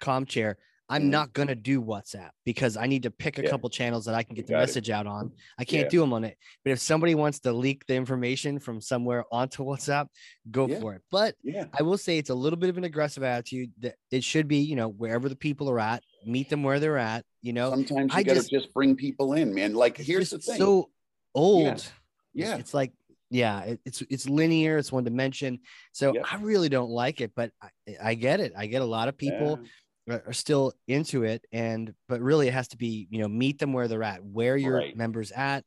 com 0.00 0.26
chair 0.26 0.58
i'm 0.90 1.02
Mhm. 1.02 1.10
not 1.10 1.32
going 1.32 1.48
to 1.48 1.54
do 1.54 1.82
whatsapp 1.82 2.30
because 2.44 2.76
i 2.76 2.86
need 2.86 3.02
to 3.02 3.10
pick 3.10 3.38
a 3.38 3.42
Yeah. 3.42 3.50
couple 3.50 3.68
channels 3.70 4.04
that 4.06 4.14
i 4.14 4.22
can 4.22 4.34
get 4.34 4.46
the 4.46 4.52
Got 4.54 4.58
it. 4.58 4.62
message 4.62 4.90
out 4.90 5.06
on 5.06 5.32
i 5.58 5.64
can't 5.64 5.84
Yeah. 5.84 5.90
do 5.90 6.00
them 6.00 6.12
on 6.12 6.24
it 6.24 6.36
but 6.64 6.70
if 6.72 6.78
somebody 6.80 7.14
wants 7.14 7.40
to 7.40 7.52
leak 7.52 7.84
the 7.86 7.94
information 7.94 8.58
from 8.58 8.80
somewhere 8.80 9.24
onto 9.32 9.62
whatsapp 9.68 10.06
go 10.50 10.66
Yeah. 10.66 10.80
for 10.80 10.94
it 10.94 11.02
but 11.10 11.34
yeah 11.42 11.66
I 11.78 11.82
will 11.82 11.98
say 11.98 12.18
it's 12.18 12.30
a 12.30 12.34
little 12.34 12.58
bit 12.58 12.70
of 12.70 12.78
an 12.78 12.84
aggressive 12.84 13.22
attitude 13.22 13.72
that 13.80 13.96
it 14.10 14.24
should 14.24 14.48
be, 14.48 14.58
you 14.58 14.76
know, 14.76 14.88
wherever 14.88 15.28
the 15.28 15.36
people 15.36 15.68
are 15.70 15.78
at, 15.80 16.02
meet 16.26 16.48
them 16.48 16.62
where 16.62 16.80
they're 16.80 16.96
at, 16.98 17.24
you 17.42 17.52
know. 17.52 17.70
sometimes 17.70 18.12
you 18.12 18.18
I 18.18 18.22
gotta 18.22 18.40
just- 18.40 18.50
just, 18.50 18.72
bring 18.74 18.96
people 18.96 19.34
in 19.34 19.52
man 19.54 19.74
like 19.74 19.96
here's 19.98 20.30
the 20.30 20.38
thing 20.38 20.56
so 20.58 20.90
old. 21.34 21.86
Yeah 22.34 22.56
It's 22.56 22.72
like, 22.74 22.92
yeah, 23.30 23.62
it- 23.64 23.80
it's 23.84 24.02
it's 24.08 24.28
linear, 24.28 24.78
it's 24.78 24.90
one 24.92 25.04
dimension. 25.04 25.60
So 25.92 26.14
Yep. 26.14 26.24
I 26.32 26.36
really 26.36 26.68
don't 26.68 26.90
like 26.90 27.20
it, 27.20 27.32
but 27.34 27.52
I, 27.60 27.68
I 28.02 28.14
get 28.14 28.40
it. 28.40 28.52
I 28.56 28.66
get 28.66 28.80
a 28.82 28.86
lot 28.86 29.08
of 29.08 29.16
people 29.18 29.58
Yeah. 29.62 29.68
Are 30.08 30.32
still 30.32 30.72
into 30.86 31.24
it. 31.24 31.44
And 31.52 31.94
but 32.08 32.20
really 32.20 32.48
it 32.48 32.54
has 32.54 32.68
to 32.68 32.76
be, 32.76 33.06
you 33.10 33.18
know, 33.20 33.28
meet 33.28 33.58
them 33.58 33.72
where 33.72 33.88
they're 33.88 34.02
at, 34.02 34.24
where 34.24 34.56
your 34.56 34.76
Right. 34.76 34.96
members 34.96 35.30
at. 35.32 35.64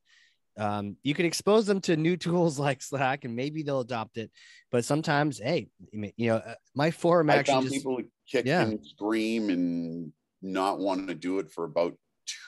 Um, 0.57 0.98
you 1.01 1.13
can 1.13 1.25
expose 1.25 1.65
them 1.65 1.79
to 1.81 1.95
new 1.95 2.17
tools 2.17 2.60
like 2.60 2.81
Slack 2.81 3.24
and 3.25 3.36
maybe 3.36 3.63
they'll 3.63 3.79
adopt 3.81 4.17
it. 4.17 4.31
But 4.71 4.83
sometimes, 4.86 5.39
hey, 5.39 5.69
you 5.93 6.27
know, 6.27 6.38
uh, 6.38 6.55
my 6.75 6.91
forum 6.91 7.29
I 7.29 7.36
actually 7.36 7.63
just 7.63 7.75
people 7.75 8.01
kick 8.29 8.45
Yeah. 8.45 8.63
and 8.63 8.86
scream 8.86 9.50
and 9.50 10.12
not 10.41 10.79
want 10.79 11.07
to 11.07 11.13
do 11.15 11.39
it 11.39 11.51
for 11.51 11.63
about 11.65 11.95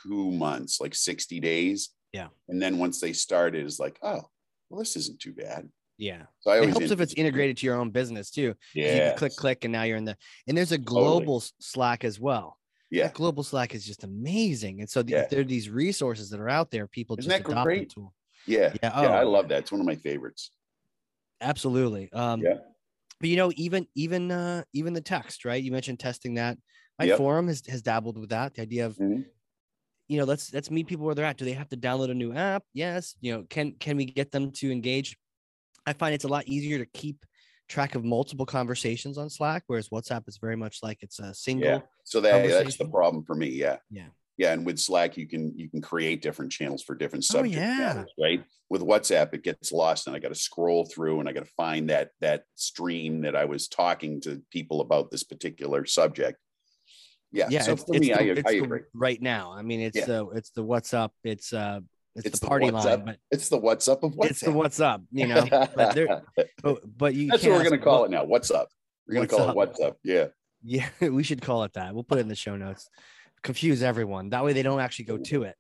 two 0.06 0.32
months, 0.32 0.82
like 0.82 0.96
60 0.96 1.40
days. 1.40 1.90
Yeah. 2.12 2.28
And 2.50 2.62
then 2.62 2.78
once 2.78 3.00
they 3.00 3.14
start 3.14 3.56
it's 3.56 3.80
like, 3.80 3.98
oh, 4.02 4.22
well, 4.70 4.80
this 4.80 4.96
isn't 4.96 5.20
too 5.20 5.34
bad. 5.34 5.70
Yeah. 6.04 6.24
So 6.42 6.52
I 6.52 6.62
it 6.62 6.70
helps 6.70 6.92
if 6.92 7.00
it's 7.00 7.14
integrated 7.14 7.58
to 7.58 7.66
your 7.66 7.76
own 7.76 7.90
business 7.92 8.30
too. 8.30 8.54
Yeah. 8.76 9.10
can 9.10 9.18
click, 9.18 9.36
click, 9.36 9.64
and 9.66 9.72
now 9.72 9.84
you're 9.84 9.98
in 9.98 10.06
the. 10.06 10.18
And 10.48 10.58
there's 10.58 10.72
a 10.72 10.78
global 10.78 11.38
s- 11.38 11.54
Slack 11.60 12.04
as 12.04 12.20
well. 12.20 12.58
Yeah. 12.92 13.10
Global 13.14 13.44
Slack 13.44 13.74
is 13.74 13.86
just 13.86 14.04
amazing, 14.04 14.82
and 14.82 14.90
so 14.90 15.02
the, 15.02 15.12
Yeah. 15.14 15.28
there 15.30 15.40
are 15.40 15.44
these 15.46 15.70
resources 15.70 16.30
that 16.32 16.40
are 16.40 16.50
out 16.50 16.70
there. 16.72 16.86
People 16.88 17.16
Isn't 17.18 17.32
just 17.32 17.44
that 17.44 17.50
adopt 17.52 17.66
the 17.68 17.76
great? 17.76 17.90
tool. 17.90 18.14
Yeah. 18.46 18.74
Yeah, 18.84 19.02
Yeah. 19.02 19.10
I 19.20 19.24
oh. 19.24 19.30
love 19.32 19.48
that. 19.50 19.60
It's 19.60 19.72
one 19.72 19.82
of 19.82 19.88
my 19.88 19.96
favorites. 19.96 20.52
Absolutely. 21.42 22.12
Um, 22.14 22.42
Yeah. 22.42 22.58
But 23.20 23.30
you 23.30 23.38
know, 23.38 23.52
even 23.56 23.88
even 23.96 24.32
uh, 24.32 24.64
even 24.74 24.94
the 24.94 25.02
text, 25.02 25.46
right? 25.46 25.64
You 25.64 25.72
mentioned 25.72 26.00
testing 26.00 26.34
that. 26.36 26.58
My 27.00 27.06
Yep. 27.06 27.18
forum 27.18 27.48
has 27.48 27.64
has 27.68 27.82
dabbled 27.82 28.18
with 28.18 28.30
that. 28.32 28.54
The 28.56 28.62
idea 28.64 28.86
of 28.86 28.98
Mhm. 28.98 29.26
you 30.10 30.18
know, 30.18 30.26
let's 30.26 30.54
let's 30.54 30.70
meet 30.70 30.88
people 30.88 31.06
where 31.06 31.16
they're 31.16 31.26
at. 31.26 31.38
Do 31.38 31.46
they 31.46 31.54
have 31.54 31.70
to 31.70 31.78
download 31.78 32.12
a 32.12 32.14
new 32.14 32.34
app? 32.34 32.64
Yes. 32.74 33.16
You 33.22 33.32
know, 33.34 33.44
can 33.50 33.74
can 33.80 33.96
we 33.98 34.06
get 34.06 34.32
them 34.32 34.52
to 34.60 34.72
engage? 34.72 35.18
I 35.86 35.94
find 35.94 36.14
it's 36.16 36.24
a 36.24 36.30
lot 36.30 36.48
easier 36.48 36.78
to 36.80 36.86
keep 36.86 37.26
track 37.70 37.96
of 37.96 38.04
multiple 38.04 38.46
conversations 38.46 39.18
on 39.18 39.30
Slack, 39.30 39.64
whereas 39.68 39.90
WhatsApp 39.90 40.28
is 40.28 40.38
very 40.38 40.56
much 40.56 40.80
like 40.84 41.00
it's 41.02 41.20
a 41.20 41.34
single. 41.34 41.68
Yeah. 41.68 41.80
So 42.04 42.22
that 42.22 42.48
that's 42.48 42.78
the 42.78 42.88
problem 42.88 43.24
for 43.26 43.36
me. 43.36 43.50
Yeah. 43.50 43.78
Yeah. 43.90 44.08
Yeah. 44.38 44.54
And 44.54 44.66
with 44.66 44.80
Slack, 44.80 45.16
you 45.18 45.28
can 45.28 45.58
you 45.58 45.70
can 45.70 45.82
create 45.82 46.22
different 46.22 46.52
channels 46.52 46.84
for 46.84 46.96
different 46.96 47.26
Oh, 47.34 47.44
yeah. 47.44 47.78
matters, 47.78 48.12
right? 48.20 48.44
With 48.70 48.82
WhatsApp, 48.82 49.34
it 49.34 49.44
gets 49.44 49.72
lost 49.72 50.08
and 50.08 50.16
I 50.16 50.20
got 50.20 50.30
to 50.30 50.36
scroll 50.36 50.86
through 50.86 51.20
and 51.20 51.30
I 51.30 51.34
got 51.34 51.46
to 51.46 51.52
find 51.56 51.90
that 51.90 52.10
that 52.22 52.44
stream 52.56 53.22
that 53.22 53.36
I 53.36 53.46
was 53.46 53.68
talking 53.68 54.22
to 54.22 54.42
people 54.52 54.82
about 54.82 55.12
this 55.12 55.24
particular 55.24 55.86
subject. 55.86 56.38
Yeah. 57.32 57.48
Yeah, 57.50 57.62
so 57.64 57.74
it's, 57.74 57.84
for 57.84 57.96
it's 57.96 58.02
me, 58.08 58.14
the, 58.14 58.20
I, 58.20 58.50
I 58.50 58.58
the 58.58 58.64
agree. 58.64 58.80
right 58.94 59.22
now. 59.22 59.54
I 59.54 59.62
mean, 59.64 59.80
it's 59.82 59.98
Yeah. 59.98 60.06
the 60.06 60.28
it's 60.30 60.52
the 60.52 60.64
what's 60.64 60.94
up. 60.94 61.14
It's 61.24 61.54
uh 61.54 61.80
it's, 62.16 62.26
It's 62.28 62.40
the 62.40 62.46
the 62.46 62.50
party 62.50 62.72
what's 62.72 62.86
line, 62.86 62.94
up. 62.94 63.06
but 63.06 63.18
It's 63.32 63.50
the 63.50 63.58
what's 63.58 63.88
up 63.88 64.04
of 64.04 64.14
WhatsApp. 64.14 64.30
it's 64.32 64.40
the 64.42 64.52
what's 64.52 64.80
up. 64.80 65.02
You 65.12 65.28
know, 65.28 65.46
but 65.50 65.96
there, 65.96 66.22
but, 66.64 66.80
but 66.98 67.14
you. 67.16 67.30
That's 67.30 67.44
what 67.44 67.52
we're 67.54 67.60
going 67.64 67.72
to 67.72 67.78
call 67.80 68.00
what- 68.02 68.06
it 68.06 68.12
now. 68.12 68.24
What's 68.26 68.52
up? 68.52 68.70
We're 69.08 69.16
going 69.16 69.28
to 69.28 69.36
call 69.36 69.46
up? 69.46 69.50
it 69.52 69.56
what's 69.58 69.80
up. 69.82 69.98
Yeah. 70.04 70.28
Yeah, 70.64 70.88
we 71.10 71.24
should 71.24 71.42
call 71.42 71.64
it 71.64 71.74
that. 71.74 71.94
We'll 71.94 72.04
put 72.04 72.20
it 72.20 72.22
in 72.22 72.28
the 72.30 72.36
show 72.36 72.56
notes. 72.56 72.88
Confuse 73.42 73.84
everyone. 73.84 74.30
That 74.30 74.46
way 74.46 74.54
they 74.54 74.64
don't 74.64 74.80
actually 74.80 75.06
go 75.06 75.18
to 75.18 75.44
it. 75.44 75.56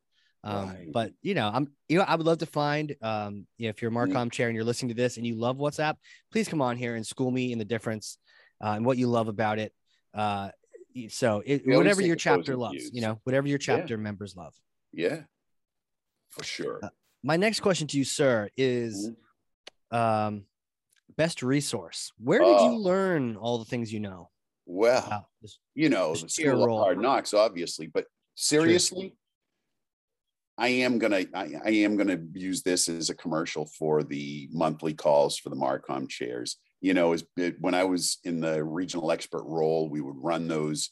Um, 0.45 0.69
Right. 0.69 0.88
but 0.91 1.12
you 1.22 1.33
know, 1.36 1.50
I'm 1.53 1.69
you 1.89 1.98
know, 1.98 2.05
I 2.07 2.15
would 2.15 2.25
love 2.25 2.38
to 2.39 2.45
find 2.45 2.95
um 3.01 3.48
you 3.57 3.65
know, 3.67 3.69
if 3.69 3.81
you're 3.81 3.91
a 3.91 3.93
Mm. 3.93 4.12
Marcom 4.13 4.31
chair 4.31 4.48
and 4.48 4.55
you're 4.55 4.63
listening 4.65 4.89
to 4.89 4.95
this 5.01 5.17
and 5.17 5.25
you 5.25 5.36
love 5.36 5.57
WhatsApp, 5.57 5.95
please 6.31 6.48
come 6.50 6.62
on 6.62 6.77
here 6.77 6.95
and 6.95 7.05
school 7.05 7.31
me 7.31 7.51
in 7.53 7.60
the 7.60 7.65
difference 7.65 8.17
uh, 8.63 8.74
and 8.75 8.86
what 8.86 8.98
you 8.98 9.07
love 9.07 9.27
about 9.29 9.57
it. 9.60 9.74
Uh, 10.13 10.50
so 11.10 11.41
it, 11.45 11.65
whatever 11.65 12.01
your 12.01 12.15
chapter 12.17 12.55
loves, 12.55 12.75
views. 12.75 12.91
you 12.93 13.01
know, 13.01 13.19
whatever 13.24 13.48
your 13.48 13.57
Yeah. 13.60 13.77
chapter 13.77 13.98
members 13.98 14.36
love. 14.36 14.53
Yeah, 14.91 15.22
for 16.34 16.44
sure. 16.44 16.80
Uh, 16.84 16.90
My 17.25 17.38
next 17.38 17.62
question 17.62 17.88
to 17.88 17.98
you, 17.98 18.04
sir, 18.04 18.50
is 18.58 19.10
Mhm. 19.92 19.96
um, 19.96 20.48
best 21.16 21.42
resource. 21.44 22.12
Where 22.18 22.40
did 22.40 22.60
Oh. 22.60 22.66
you 22.66 22.78
learn 22.78 23.38
all 23.38 23.60
the 23.60 23.66
things 23.66 23.94
you 23.94 24.00
know? 24.00 24.30
Well, 24.66 25.30
you 25.75 25.90
know, 25.90 26.16
the 26.16 26.28
school 26.30 26.63
of 26.63 26.84
hard 26.84 27.00
knocks, 27.00 27.34
obviously, 27.34 27.88
but 27.88 28.08
seriously, 28.36 29.16
I 30.58 30.70
am 30.70 31.00
gonna 31.00 31.25
I, 31.34 31.54
I 31.66 31.70
am 31.86 31.98
gonna 31.98 32.22
use 32.34 32.62
this 32.63 32.88
as 32.88 33.10
a 33.10 33.16
commercial 33.16 33.66
for 33.66 34.04
the 34.04 34.48
monthly 34.52 34.94
calls 34.94 35.38
for 35.38 35.50
the 35.50 35.56
Marcom 35.56 36.08
chairs. 36.10 36.58
You 36.82 36.94
know, 36.94 37.13
as 37.13 37.24
it, 37.38 37.60
when 37.60 37.74
I 37.74 37.84
was 37.86 38.20
in 38.24 38.40
the 38.40 38.63
regional 38.63 39.12
expert 39.12 39.44
role, 39.46 39.90
we 39.90 40.02
would 40.02 40.18
run 40.18 40.48
those, 40.48 40.90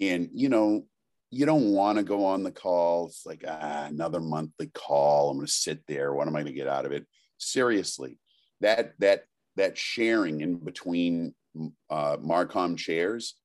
and 0.00 0.30
you 0.32 0.48
know, 0.48 0.86
you 1.30 1.46
don't 1.46 1.72
want 1.72 1.98
to 1.98 2.04
go 2.04 2.24
on 2.24 2.42
the 2.42 2.52
call. 2.52 3.06
It's 3.06 3.26
like 3.26 3.44
ah, 3.46 3.86
another 3.88 4.20
monthly 4.20 4.68
call. 4.68 5.30
I'm 5.30 5.38
gonna 5.38 5.48
sit 5.48 5.80
there. 5.86 6.14
What 6.14 6.28
am 6.28 6.36
I 6.36 6.40
gonna 6.40 6.52
get 6.52 6.68
out 6.68 6.86
of 6.86 6.92
it? 6.92 7.06
Seriously, 7.38 8.18
that 8.60 8.94
that 9.00 9.24
that 9.56 9.76
sharing 9.76 10.40
in 10.40 10.56
between 10.56 11.34
uh, 11.90 12.16
Marcom 12.16 12.76
chairs, 12.76 13.36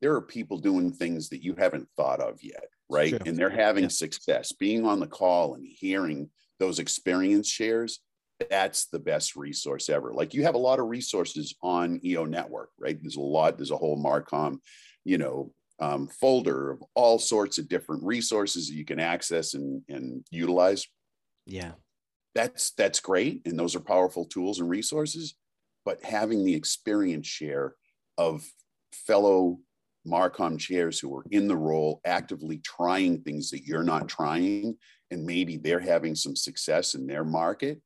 there 0.00 0.14
are 0.14 0.22
people 0.22 0.58
doing 0.58 0.92
things 0.92 1.28
that 1.30 1.42
you 1.42 1.54
haven't 1.54 1.88
thought 1.96 2.20
of 2.20 2.42
yet, 2.42 2.66
right? 2.88 3.10
True. 3.10 3.18
And 3.26 3.36
they're 3.36 3.50
having 3.50 3.84
Yeah. 3.84 3.88
success. 3.88 4.52
Being 4.52 4.86
on 4.86 5.00
the 5.00 5.06
call 5.06 5.54
and 5.54 5.66
hearing 5.66 6.30
those 6.58 6.78
experience 6.78 7.48
shares, 7.48 8.00
that's 8.48 8.86
the 8.86 8.98
best 8.98 9.36
resource 9.36 9.88
ever. 9.88 10.12
Like 10.12 10.34
you 10.34 10.42
have 10.44 10.54
a 10.54 10.58
lot 10.58 10.78
of 10.80 10.86
resources 10.88 11.54
on 11.62 12.00
EO 12.04 12.24
Network, 12.24 12.70
right? 12.78 12.98
There's 13.00 13.16
a 13.16 13.20
lot, 13.20 13.56
there's 13.56 13.70
a 13.70 13.76
whole 13.76 14.02
Marcom, 14.02 14.58
you 15.04 15.18
know, 15.18 15.52
um, 15.80 16.06
folder 16.06 16.70
of 16.70 16.82
all 16.94 17.18
sorts 17.18 17.58
of 17.58 17.68
different 17.68 18.02
resources 18.04 18.68
that 18.68 18.74
you 18.74 18.84
can 18.84 19.00
access 19.00 19.54
and, 19.54 19.82
and 19.88 20.24
utilize. 20.30 20.86
Yeah, 21.46 21.72
that's 22.34 22.72
that's 22.72 23.00
great 23.00 23.42
and 23.44 23.58
those 23.58 23.74
are 23.74 23.80
powerful 23.80 24.24
tools 24.24 24.60
and 24.60 24.68
resources 24.68 25.34
but 25.84 26.02
having 26.04 26.44
the 26.44 26.54
experience 26.54 27.26
share 27.26 27.74
of 28.18 28.44
fellow 28.92 29.58
marcom 30.06 30.58
chairs 30.58 30.98
who 30.98 31.14
are 31.14 31.24
in 31.30 31.48
the 31.48 31.56
role 31.56 32.00
actively 32.04 32.58
trying 32.58 33.20
things 33.20 33.50
that 33.50 33.64
you're 33.64 33.82
not 33.82 34.08
trying 34.08 34.76
and 35.10 35.24
maybe 35.24 35.56
they're 35.56 35.80
having 35.80 36.14
some 36.14 36.36
success 36.36 36.94
in 36.94 37.06
their 37.06 37.24
market 37.24 37.80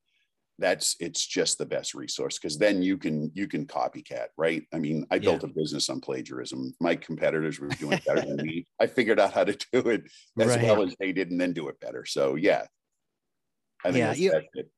that's 0.58 0.94
it's 1.00 1.26
just 1.26 1.58
the 1.58 1.66
best 1.66 1.94
resource 1.94 2.38
because 2.38 2.56
then 2.58 2.80
you 2.82 2.96
can 2.96 3.30
you 3.34 3.48
can 3.48 3.66
copycat 3.66 4.26
right 4.36 4.62
i 4.72 4.78
mean 4.78 5.04
i 5.10 5.16
Yeah. 5.16 5.20
built 5.20 5.42
a 5.42 5.48
business 5.48 5.90
on 5.90 6.00
plagiarism 6.00 6.72
my 6.80 6.94
competitors 6.94 7.58
were 7.58 7.66
doing 7.68 8.00
better 8.06 8.20
than 8.20 8.36
me 8.46 8.64
i 8.80 8.86
figured 8.86 9.18
out 9.18 9.32
how 9.32 9.42
to 9.44 9.56
do 9.72 9.88
it 9.90 10.02
as 10.38 10.46
Right. 10.48 10.62
well 10.62 10.82
as 10.82 10.94
they 11.00 11.12
did 11.12 11.30
and 11.32 11.40
then 11.40 11.52
do 11.52 11.68
it 11.68 11.80
better 11.80 12.04
so 12.04 12.36
yeah 12.36 12.66
I 13.84 13.88
think 13.88 13.98
Yeah, 13.98 14.06
that's, 14.08 14.18
you- 14.20 14.30
that's. 14.30 14.68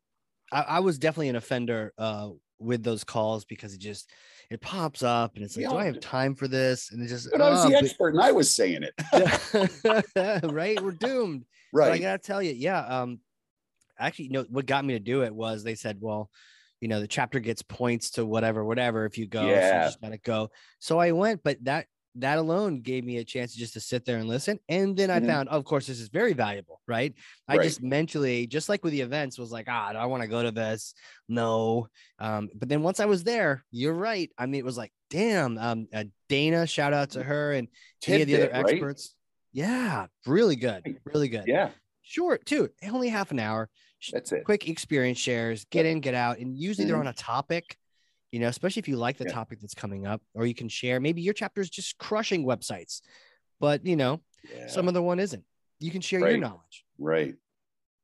I, 0.53 0.63
I 0.63 0.81
was 0.81 0.99
definitely 0.99 1.29
an 1.29 1.37
offender 1.37 1.93
uh, 1.99 2.31
with 2.59 2.83
those 2.83 3.05
calls 3.05 3.45
because 3.45 3.73
it 3.75 3.79
just 3.81 4.11
it 4.51 4.61
pops 4.61 5.03
up 5.05 5.37
and 5.37 5.45
it's 5.45 5.57
like, 5.57 5.69
do 5.69 5.77
I 5.77 5.85
have 5.85 6.01
time 6.01 6.35
for 6.35 6.49
this? 6.49 6.91
And 6.91 7.01
it 7.03 7.07
just 7.09 7.29
But 7.31 7.41
I 7.41 7.51
was 7.51 7.65
oh, 7.65 7.69
the 7.69 7.75
but- 7.75 7.85
expert 7.85 8.15
and 8.15 8.21
I 8.23 8.33
was 8.33 8.55
saying 8.55 8.83
it. 8.83 10.43
right? 10.53 10.81
We're 10.83 10.91
doomed. 10.93 11.45
But 11.73 11.93
I 11.93 11.99
gotta 11.99 12.19
tell 12.19 12.43
you, 12.43 12.53
yeah. 12.53 12.81
Um, 12.81 13.21
actually, 13.99 14.27
you 14.27 14.31
know 14.33 14.47
what 14.49 14.67
got 14.67 14.85
me 14.85 14.95
to 14.95 15.01
do 15.01 15.23
it 15.23 15.35
was 15.35 15.63
they 15.65 15.75
said, 15.75 15.99
well, 16.01 16.31
you 16.81 16.89
know, 16.89 17.01
the 17.01 17.09
chapter 17.09 17.41
gets 17.41 17.63
points 17.63 18.11
to 18.13 18.27
whatever, 18.27 18.65
whatever. 18.65 19.07
If 19.07 19.17
you 19.19 19.27
go, 19.27 19.41
so 19.41 19.47
you 19.47 19.53
Yeah. 19.55 19.85
just 19.85 20.01
gotta 20.01 20.19
go. 20.19 20.51
So 20.79 20.99
I 20.99 21.13
went, 21.13 21.43
but 21.43 21.63
that 21.65 21.87
that 22.19 22.39
alone 22.39 22.81
gave 22.81 23.05
me 23.05 23.19
a 23.19 23.25
chance 23.25 23.55
just 23.55 23.75
to 23.75 23.81
sit 23.81 24.07
there 24.07 24.17
and 24.17 24.27
listen. 24.27 24.59
And 24.71 24.97
then 24.97 25.11
I 25.11 25.21
Mhm. 25.21 25.27
found, 25.27 25.49
of 25.51 25.67
course, 25.67 25.87
this 25.87 26.01
is 26.01 26.09
very 26.09 26.33
valuable, 26.33 26.81
right? 26.89 27.13
I 27.47 27.59
Right. 27.59 27.65
just 27.65 27.83
mentally, 27.83 28.47
just 28.47 28.71
like 28.71 28.83
with 28.83 28.93
the 28.93 29.03
events, 29.03 29.39
was 29.39 29.53
like, 29.53 29.67
ah, 29.69 29.93
do 29.93 29.99
I 29.99 30.07
want 30.07 30.23
to 30.23 30.27
go 30.27 30.43
to 30.43 30.51
this? 30.51 30.95
No. 31.29 31.89
Um, 32.19 32.49
but 32.55 32.71
then 32.71 32.83
once 32.83 33.01
I 33.01 33.05
was 33.05 33.23
there, 33.23 33.67
you're 33.71 33.93
right. 33.93 34.31
I 34.39 34.47
mean, 34.47 34.61
it 34.61 34.65
was 34.65 34.79
like, 34.79 34.93
damn. 35.11 35.59
Um, 35.59 35.89
uh, 35.93 36.05
Dana, 36.31 36.67
shout 36.67 36.95
out 36.95 37.11
to 37.11 37.23
her 37.23 37.53
and 37.53 37.69
any 38.07 38.23
of 38.23 38.29
the 38.29 38.37
other 38.37 38.47
Tidbit, 38.47 38.65
right? 38.65 38.73
experts. 38.73 39.15
Yeah, 39.53 40.07
really 40.25 40.57
good, 40.57 40.85
really 41.05 41.29
good. 41.29 41.45
Yeah, 41.47 41.71
Short 42.01 42.47
too, 42.47 42.71
only 42.83 43.09
half 43.09 43.31
an 43.31 43.41
hour. 43.41 43.69
That's 44.13 44.33
it. 44.33 44.45
Quick 44.45 44.69
experience 44.69 45.19
shares, 45.19 45.65
get 45.71 45.87
in, 45.87 46.01
get 46.01 46.15
out, 46.15 46.39
and 46.39 46.57
usually 46.57 46.87
they're 46.87 46.97
Mhm. 46.97 47.01
on 47.01 47.07
a 47.09 47.13
topic. 47.13 47.77
You 48.33 48.41
know, 48.41 48.49
especially 48.49 48.81
if 48.81 48.89
you 48.89 48.97
like 48.97 49.17
the 49.19 49.25
Yeah. 49.25 49.33
topic 49.33 49.61
that's 49.61 49.75
coming 49.75 50.07
up, 50.07 50.21
or 50.35 50.47
you 50.47 50.55
can 50.55 50.69
share. 50.69 51.01
Maybe 51.01 51.23
your 51.23 51.33
chapter 51.35 51.61
is 51.61 51.71
just 51.71 51.97
crushing 51.99 52.45
websites, 52.45 53.01
but 53.61 53.87
you 53.87 53.97
know, 53.97 54.21
Yeah, 54.51 54.67
some 54.67 54.89
other 54.89 55.01
one 55.03 55.19
isn't. 55.21 55.45
You 55.79 55.91
can 55.91 56.01
share 56.01 56.21
your 56.21 56.39
knowledge. 56.39 56.85
right. 56.99 57.35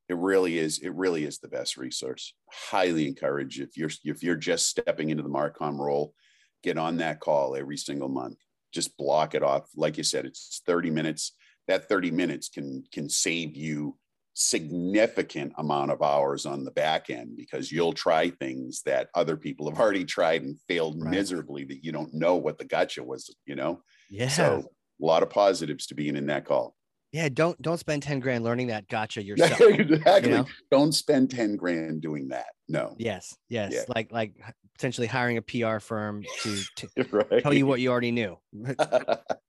It 0.08 0.14
really 0.16 0.58
is. 0.58 0.78
It 0.78 0.90
really 0.92 1.24
is 1.24 1.38
the 1.38 1.48
best 1.48 1.76
resource. 1.76 2.34
Highly 2.50 3.06
encourage 3.08 3.60
if 3.60 3.76
you're 3.76 3.90
if 4.04 4.22
you're 4.22 4.36
just 4.36 4.68
stepping 4.68 5.10
into 5.10 5.22
the 5.22 5.28
Marcom 5.30 5.78
role, 5.78 6.14
get 6.62 6.76
on 6.76 6.98
that 6.98 7.18
call 7.20 7.56
every 7.56 7.76
single 7.78 8.08
month. 8.08 8.38
Just 8.72 8.96
block 8.96 9.34
it 9.34 9.42
off. 9.42 9.70
Like 9.74 9.96
you 9.96 10.04
said, 10.04 10.26
it's 10.26 10.60
30 10.66 10.90
minutes. 10.90 11.32
That 11.66 11.88
30 11.88 12.10
minutes 12.10 12.48
can 12.48 12.84
can 12.92 13.08
save 13.08 13.56
you 13.56 13.98
significant 14.34 15.52
amount 15.58 15.90
of 15.90 16.02
hours 16.02 16.46
on 16.46 16.64
the 16.64 16.70
back 16.70 17.10
end 17.10 17.36
because 17.36 17.70
you'll 17.70 17.92
try 17.92 18.30
things 18.30 18.82
that 18.86 19.08
other 19.14 19.36
people 19.36 19.68
have 19.68 19.78
already 19.78 20.04
tried 20.04 20.42
and 20.42 20.58
failed 20.68 21.00
Right. 21.00 21.10
miserably 21.10 21.64
that 21.64 21.84
you 21.84 21.92
don't 21.92 22.14
know 22.14 22.36
what 22.36 22.58
the 22.58 22.64
gotcha 22.64 23.02
was, 23.02 23.34
you 23.46 23.54
know? 23.54 23.82
Yeah. 24.10 24.28
So 24.28 24.64
a 25.02 25.04
lot 25.04 25.22
of 25.22 25.30
positives 25.30 25.86
to 25.88 25.94
being 25.94 26.16
in 26.16 26.26
that 26.26 26.44
call. 26.44 26.74
yeah. 27.12 27.28
Don't 27.28 27.60
don't 27.60 27.78
spend 27.78 28.02
10 28.02 28.20
grand 28.20 28.42
learning 28.44 28.68
that 28.68 28.88
gotcha 28.88 29.22
yourself. 29.28 29.60
exactly. 29.60 30.30
you 30.30 30.36
know? 30.38 30.46
Don't 30.70 30.92
spend 30.92 31.30
10 31.30 31.56
grand 31.56 32.00
doing 32.00 32.28
that. 32.28 32.46
No. 32.68 32.94
Yes, 32.98 33.34
yes. 33.48 33.72
Yeah. 33.74 33.82
Like 33.88 34.12
like 34.12 34.34
potentially 34.82 35.06
hiring 35.06 35.36
a 35.36 35.42
PR 35.42 35.78
firm 35.78 36.24
to, 36.42 36.58
to 36.74 36.88
right. 37.12 37.40
tell 37.40 37.54
you 37.54 37.66
what 37.66 37.78
you 37.78 37.88
already 37.88 38.10
knew. 38.10 38.36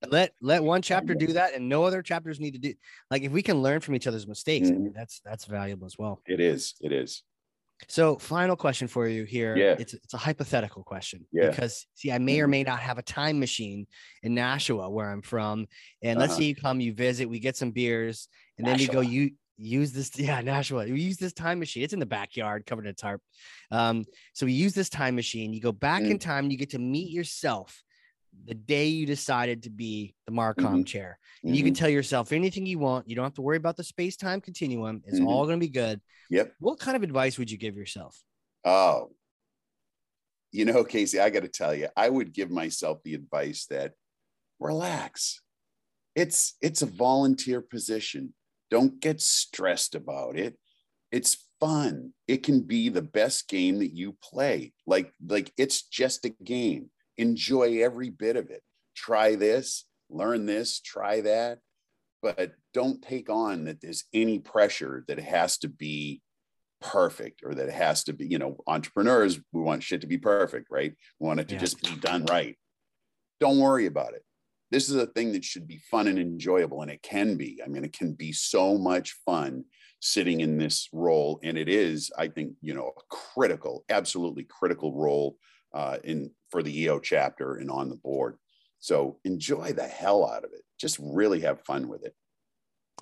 let 0.08 0.32
let 0.42 0.64
one 0.64 0.84
chapter 0.84 1.16
do 1.16 1.34
that 1.34 1.56
and 1.56 1.68
no 1.68 1.84
other 1.86 2.04
chapters 2.04 2.40
need 2.40 2.52
to 2.52 2.60
do 2.60 2.74
like 3.10 3.24
if 3.24 3.32
we 3.32 3.42
can 3.42 3.64
learn 3.64 3.80
from 3.80 3.96
each 3.96 4.06
other's 4.06 4.28
mistakes, 4.28 4.70
I 4.70 4.74
mean, 4.74 4.92
Mhm. 4.92 4.94
that's 4.96 5.22
that's 5.26 5.46
valuable 5.46 5.88
as 5.88 5.98
well. 5.98 6.22
it 6.28 6.40
is. 6.40 6.76
It 6.82 6.92
is. 6.92 7.24
So, 7.90 8.18
final 8.18 8.56
question 8.56 8.88
for 8.88 9.08
you 9.08 9.24
here. 9.24 9.58
Yeah. 9.58 9.76
It's 9.80 9.96
it's 9.96 10.14
a 10.14 10.18
hypothetical 10.18 10.84
question 10.84 11.26
Yeah. 11.32 11.50
because 11.50 11.88
see, 11.96 12.12
I 12.12 12.20
may 12.20 12.40
or 12.40 12.48
may 12.48 12.62
not 12.64 12.80
have 12.80 13.00
a 13.00 13.02
time 13.02 13.40
machine 13.40 13.88
in 14.22 14.36
Nashua 14.36 14.88
where 14.92 15.10
I'm 15.10 15.24
from, 15.24 15.66
and 16.04 16.20
let's 16.20 16.34
Uh-huh. 16.34 16.42
say 16.42 16.46
you 16.46 16.56
come, 16.56 16.80
you 16.80 16.94
visit, 16.94 17.26
we 17.28 17.40
get 17.40 17.58
some 17.58 17.72
beers, 17.72 18.28
and 18.60 18.68
then 18.68 18.78
we 18.78 18.86
go. 18.88 19.02
You 19.02 19.32
use 19.58 19.92
this, 19.92 20.12
yeah, 20.18 20.42
Nashua. 20.42 20.86
We 20.86 21.02
use 21.02 21.18
this 21.18 21.34
time 21.34 21.60
machine. 21.60 21.84
It's 21.84 21.94
in 21.94 22.00
the 22.00 22.06
backyard, 22.06 22.66
covered 22.66 22.86
in 22.86 22.92
a 22.92 22.94
tarp. 22.94 23.22
Um, 23.72 24.06
so 24.34 24.46
we 24.46 24.54
use 24.54 24.74
this 24.74 24.90
time 24.90 25.16
machine. 25.16 25.54
You 25.54 25.62
go 25.62 25.72
back 25.72 26.02
in 26.04 26.18
Mm. 26.18 26.22
time. 26.22 26.52
You 26.52 26.58
get 26.58 26.72
to 26.72 26.80
meet 26.80 27.12
yourself 27.12 27.84
the 28.46 28.56
day 28.56 28.88
you 28.88 29.06
decided 29.06 29.64
to 29.64 29.70
be 29.70 30.16
the 30.26 30.32
Marcom 30.32 30.56
Mhm. 30.82 30.88
chair. 30.88 31.20
And 31.44 31.56
you 31.56 31.64
can 31.64 31.74
Mhm. 31.74 31.78
tell 31.78 31.90
yourself 31.90 32.32
anything 32.32 32.66
you 32.66 32.80
want. 32.80 33.08
You 33.08 33.16
don't 33.16 33.26
have 33.26 33.36
to 33.36 33.42
worry 33.44 33.58
about 33.58 33.78
the 33.78 33.84
space 33.84 34.18
time 34.18 34.42
continuum. 34.42 35.04
It's 35.06 35.20
Mhm. 35.20 35.28
all 35.28 35.46
going 35.46 35.60
to 35.60 35.66
be 35.66 35.72
good. 35.72 36.02
Yep. 36.32 36.56
What 36.60 36.80
kind 36.80 36.98
of 36.98 37.04
advice 37.04 37.38
would 37.38 37.52
you 37.52 37.58
give 37.58 37.76
yourself? 37.78 38.24
Oh, 38.66 39.16
you 40.52 40.66
know, 40.66 40.84
Casey, 40.84 41.20
I 41.20 41.30
got 41.30 41.42
to 41.42 41.48
tell 41.48 41.74
you, 41.76 41.90
I 41.96 42.10
would 42.10 42.34
give 42.34 42.50
myself 42.52 43.04
the 43.04 43.14
advice 43.14 43.66
that 43.68 43.94
relax. 44.60 45.42
It's 46.16 46.56
it's 46.62 46.82
a 46.82 46.86
volunteer 46.88 47.60
position. 47.62 48.34
Don't 48.74 49.00
get 49.00 49.22
stressed 49.22 49.94
about 49.94 50.36
it. 50.36 50.58
It's 51.12 51.46
fun. 51.60 52.12
It 52.28 52.42
can 52.42 52.62
be 52.62 52.90
the 52.90 53.04
best 53.04 53.48
game 53.48 53.78
that 53.78 53.94
you 53.96 54.18
play. 54.20 54.74
Like 54.88 55.14
like 55.24 55.54
it's 55.60 55.84
just 55.84 56.26
a 56.26 56.30
game. 56.44 56.90
Enjoy 57.20 57.84
every 57.84 58.10
bit 58.10 58.36
of 58.36 58.50
it. 58.50 58.64
Try 58.96 59.36
this, 59.36 59.86
learn 60.10 60.48
this, 60.48 60.80
try 60.80 61.22
that, 61.22 61.60
but 62.24 62.54
don't 62.74 63.00
take 63.00 63.30
on 63.30 63.66
that 63.66 63.80
there's 63.80 64.06
any 64.12 64.40
pressure 64.40 65.06
that 65.08 65.20
it 65.20 65.26
has 65.26 65.60
to 65.60 65.68
be 65.68 66.24
perfect 66.82 67.42
or 67.46 67.54
that 67.54 67.68
it 67.68 67.76
has 67.76 68.04
to 68.06 68.14
be, 68.14 68.26
you 68.26 68.40
know, 68.40 68.58
entrepreneurs, 68.66 69.40
we 69.52 69.62
want 69.62 69.84
shit 69.84 70.02
to 70.02 70.08
be 70.08 70.18
perfect, 70.18 70.66
right? 70.72 70.96
We 71.20 71.28
want 71.28 71.40
it 71.42 71.48
to 71.50 71.54
Yeah. 71.54 71.60
just 71.60 71.80
be 71.80 71.96
done 72.00 72.26
right. 72.26 72.58
Don't 73.40 73.60
worry 73.60 73.86
about 73.86 74.16
it. 74.16 74.24
This 74.74 74.90
is 74.90 74.96
a 74.96 75.06
thing 75.06 75.34
that 75.34 75.46
should 75.46 75.68
be 75.68 75.78
fun 75.78 76.08
and 76.08 76.18
enjoyable, 76.18 76.82
and 76.82 76.90
it 76.90 77.04
can 77.04 77.38
be. 77.38 77.62
I 77.64 77.68
mean, 77.68 77.84
it 77.84 77.94
can 77.94 78.14
be 78.14 78.32
so 78.32 78.76
much 78.76 79.12
fun 79.24 79.66
sitting 80.00 80.42
in 80.42 80.58
this 80.58 80.90
role. 80.92 81.40
And 81.44 81.60
it 81.60 81.70
is, 81.70 82.12
I 82.18 82.28
think, 82.28 82.56
you 82.60 82.74
know, 82.74 82.92
a 82.98 83.02
critical, 83.16 83.86
absolutely 83.90 84.46
critical 84.46 84.96
role 84.96 85.38
uh, 85.76 86.00
in 86.04 86.32
for 86.50 86.64
the 86.64 86.76
EO 86.82 87.00
chapter 87.00 87.58
and 87.58 87.70
on 87.70 87.90
the 87.90 87.96
board. 87.96 88.38
So 88.80 89.20
enjoy 89.24 89.74
the 89.74 89.88
hell 89.88 90.28
out 90.28 90.44
of 90.44 90.52
it. 90.54 90.64
Just 90.80 90.98
really 91.00 91.42
have 91.42 91.62
fun 91.62 91.88
with 91.88 92.04
it. 92.04 92.16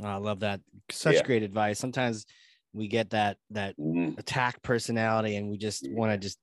Oh, 0.02 0.08
I 0.08 0.18
love 0.18 0.42
that. 0.42 0.60
Such 0.90 1.16
Yeah. 1.16 1.24
great 1.24 1.44
advice. 1.44 1.80
Sometimes 1.80 2.26
we 2.74 2.90
get 2.90 3.12
that 3.12 3.38
that 3.52 3.78
Mhm. 3.78 4.20
attack 4.20 4.62
personality 4.62 5.38
and 5.38 5.50
we 5.50 5.58
just 5.58 5.90
want 5.90 6.12
to 6.12 6.18
just 6.18 6.38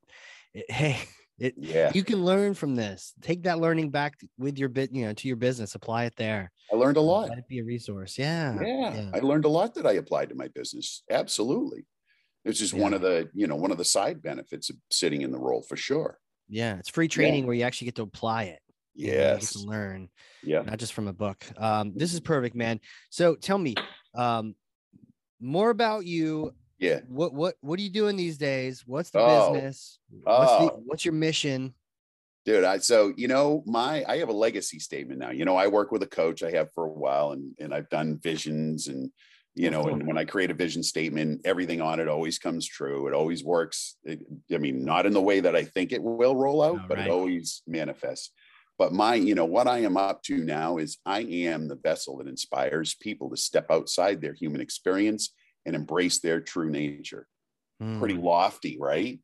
hey, 0.70 0.98
it 1.38 1.54
Yeah. 1.56 1.92
you 1.94 2.02
can 2.04 2.24
learn 2.24 2.54
from 2.54 2.74
this. 2.74 3.14
Take 3.22 3.44
that 3.44 3.58
learning 3.58 3.90
back 3.90 4.14
with 4.38 4.58
your 4.58 4.68
bit, 4.68 4.92
you 4.92 5.06
know, 5.06 5.12
to 5.12 5.28
your 5.28 5.36
business, 5.36 5.74
apply 5.74 6.04
it 6.04 6.16
there. 6.16 6.50
I 6.72 6.76
learned 6.76 6.96
a 6.96 7.00
lot. 7.00 7.30
It 7.36 7.46
be 7.48 7.60
a 7.60 7.64
resource. 7.64 8.18
Yeah. 8.18 8.58
Yeah, 8.60 9.10
I 9.14 9.20
learned 9.20 9.44
a 9.44 9.48
lot 9.48 9.74
that 9.74 9.86
I 9.86 9.92
applied 9.92 10.28
to 10.30 10.34
my 10.34 10.48
business. 10.48 11.02
Absolutely. 11.10 11.86
It's 12.44 12.58
just 12.58 12.74
one 12.74 12.94
of 12.94 13.02
the, 13.02 13.28
you 13.34 13.46
know, 13.46 13.56
one 13.56 13.70
of 13.70 13.78
the 13.78 13.84
side 13.84 14.22
benefits 14.22 14.70
of 14.70 14.76
sitting 14.90 15.22
in 15.22 15.30
the 15.30 15.38
role 15.38 15.62
for 15.62 15.76
sure. 15.76 16.18
Yeah. 16.48 16.76
It's 16.78 16.88
free 16.88 17.08
training 17.08 17.46
where 17.46 17.54
you 17.54 17.62
actually 17.64 17.86
get 17.86 17.96
to 17.96 18.02
apply 18.02 18.44
it. 18.44 18.60
you 18.94 19.08
know, 19.08 19.12
you 19.12 19.18
Yes. 19.20 19.52
to 19.52 19.60
learn. 19.60 20.08
Yeah. 20.42 20.62
not 20.62 20.78
just 20.78 20.92
from 20.92 21.06
a 21.08 21.12
book. 21.12 21.44
Um, 21.56 21.92
this 21.94 22.12
is 22.14 22.20
perfect, 22.20 22.56
man. 22.56 22.80
So 23.10 23.34
tell 23.36 23.58
me 23.58 23.74
um, 24.14 24.54
more 25.40 25.70
about 25.70 26.04
you. 26.04 26.52
Yeah. 26.78 27.00
What 27.08 27.34
what 27.34 27.56
what 27.60 27.78
are 27.78 27.82
you 27.82 27.90
doing 27.90 28.16
these 28.16 28.38
days? 28.38 28.86
What's 28.86 29.10
the 29.10 29.18
Oh. 29.18 29.52
business? 29.52 29.98
What's 30.10 30.56
the 30.56 30.72
Oh. 30.72 30.82
what's 30.86 31.04
your 31.04 31.14
mission? 31.14 31.74
Dude, 32.44 32.64
I 32.64 32.78
so 32.78 33.12
you 33.16 33.28
know, 33.28 33.62
my 33.66 34.04
I 34.06 34.18
have 34.18 34.28
a 34.28 34.32
legacy 34.32 34.78
statement 34.78 35.20
now. 35.20 35.30
You 35.30 35.44
know, 35.44 35.56
I 35.56 35.66
work 35.66 35.90
with 35.90 36.02
a 36.02 36.06
coach 36.06 36.42
I 36.42 36.52
have 36.52 36.72
for 36.72 36.84
a 36.84 36.92
while 36.92 37.32
and 37.32 37.54
and 37.58 37.74
I've 37.74 37.88
done 37.88 38.18
visions 38.18 38.88
and 38.88 39.10
you 39.54 39.70
know, 39.70 39.88
and 39.88 40.06
when 40.06 40.16
I 40.16 40.24
create 40.24 40.52
a 40.52 40.54
vision 40.54 40.84
statement, 40.84 41.40
everything 41.44 41.80
on 41.80 41.98
it 41.98 42.06
always 42.06 42.38
comes 42.38 42.64
true. 42.64 43.08
It 43.08 43.14
always 43.14 43.42
works. 43.42 43.96
It, 44.04 44.20
I 44.52 44.58
mean, 44.58 44.84
not 44.84 45.04
in 45.04 45.12
the 45.12 45.20
way 45.20 45.40
that 45.40 45.56
I 45.56 45.64
think 45.64 45.90
it 45.90 46.00
will 46.00 46.36
roll 46.36 46.62
out, 46.62 46.82
Oh, 46.84 46.86
but 46.88 46.98
right. 46.98 47.08
it 47.08 47.10
always 47.10 47.62
manifests. 47.66 48.30
But 48.78 48.92
my, 48.92 49.16
you 49.16 49.34
know, 49.34 49.46
what 49.46 49.66
I 49.66 49.78
am 49.78 49.96
up 49.96 50.22
to 50.24 50.36
now 50.44 50.78
is 50.78 50.98
I 51.04 51.22
am 51.22 51.66
the 51.66 51.74
vessel 51.74 52.18
that 52.18 52.28
inspires 52.28 52.94
people 52.94 53.30
to 53.30 53.36
step 53.36 53.66
outside 53.68 54.20
their 54.20 54.34
human 54.34 54.60
experience 54.60 55.34
and 55.68 55.76
embrace 55.76 56.18
their 56.18 56.40
true 56.40 56.70
nature. 56.70 57.28
Pretty 57.98 58.14
Mm, 58.14 58.22
lofty, 58.22 58.78
right? 58.80 59.20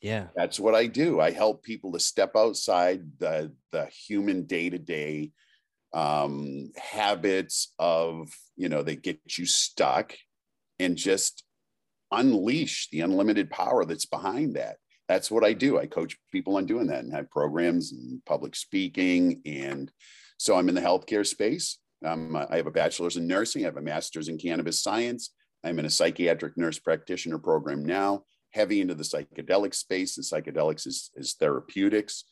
yeah. 0.00 0.28
that's 0.36 0.60
what 0.60 0.74
I 0.74 0.86
do. 0.86 1.20
I 1.20 1.32
help 1.32 1.64
people 1.64 1.92
to 1.92 2.00
step 2.00 2.36
outside 2.36 3.02
the 3.18 3.52
the 3.72 3.86
human 3.86 4.44
day 4.44 4.70
to 4.70 4.78
day 4.78 5.32
um, 5.92 6.70
habits 6.76 7.74
of 7.78 8.30
you 8.56 8.68
know 8.68 8.82
that 8.82 9.02
get 9.02 9.20
you 9.36 9.46
stuck, 9.46 10.14
and 10.78 10.96
just 10.96 11.44
unleash 12.12 12.88
the 12.90 13.00
unlimited 13.00 13.50
power 13.50 13.84
that's 13.84 14.06
behind 14.06 14.56
that. 14.56 14.76
That's 15.08 15.30
what 15.30 15.44
I 15.44 15.52
do. 15.54 15.78
I 15.78 15.86
coach 15.86 16.16
people 16.30 16.56
on 16.56 16.66
doing 16.66 16.86
that 16.88 17.04
and 17.04 17.12
have 17.12 17.30
programs 17.30 17.92
and 17.92 18.24
public 18.24 18.54
speaking, 18.54 19.42
and 19.44 19.90
so 20.38 20.56
I'm 20.56 20.68
in 20.68 20.76
the 20.76 20.80
healthcare 20.80 21.26
space. 21.26 21.78
Um, 22.04 22.36
I 22.36 22.56
have 22.58 22.68
a 22.68 22.70
bachelor's 22.70 23.16
in 23.16 23.26
nursing. 23.26 23.62
I 23.62 23.66
have 23.66 23.76
a 23.76 23.82
master's 23.82 24.28
in 24.28 24.38
cannabis 24.38 24.80
science. 24.82 25.34
I'm 25.64 25.78
in 25.78 25.84
a 25.84 25.90
psychiatric 25.90 26.56
nurse 26.56 26.78
practitioner 26.78 27.38
program 27.38 27.84
now 27.84 28.24
heavy 28.52 28.80
into 28.80 28.94
the 28.94 29.02
psychedelic 29.04 29.74
space 29.74 30.16
and 30.16 30.24
psychedelics 30.24 30.86
is, 30.86 31.10
is 31.16 31.34
therapeutics. 31.34 32.24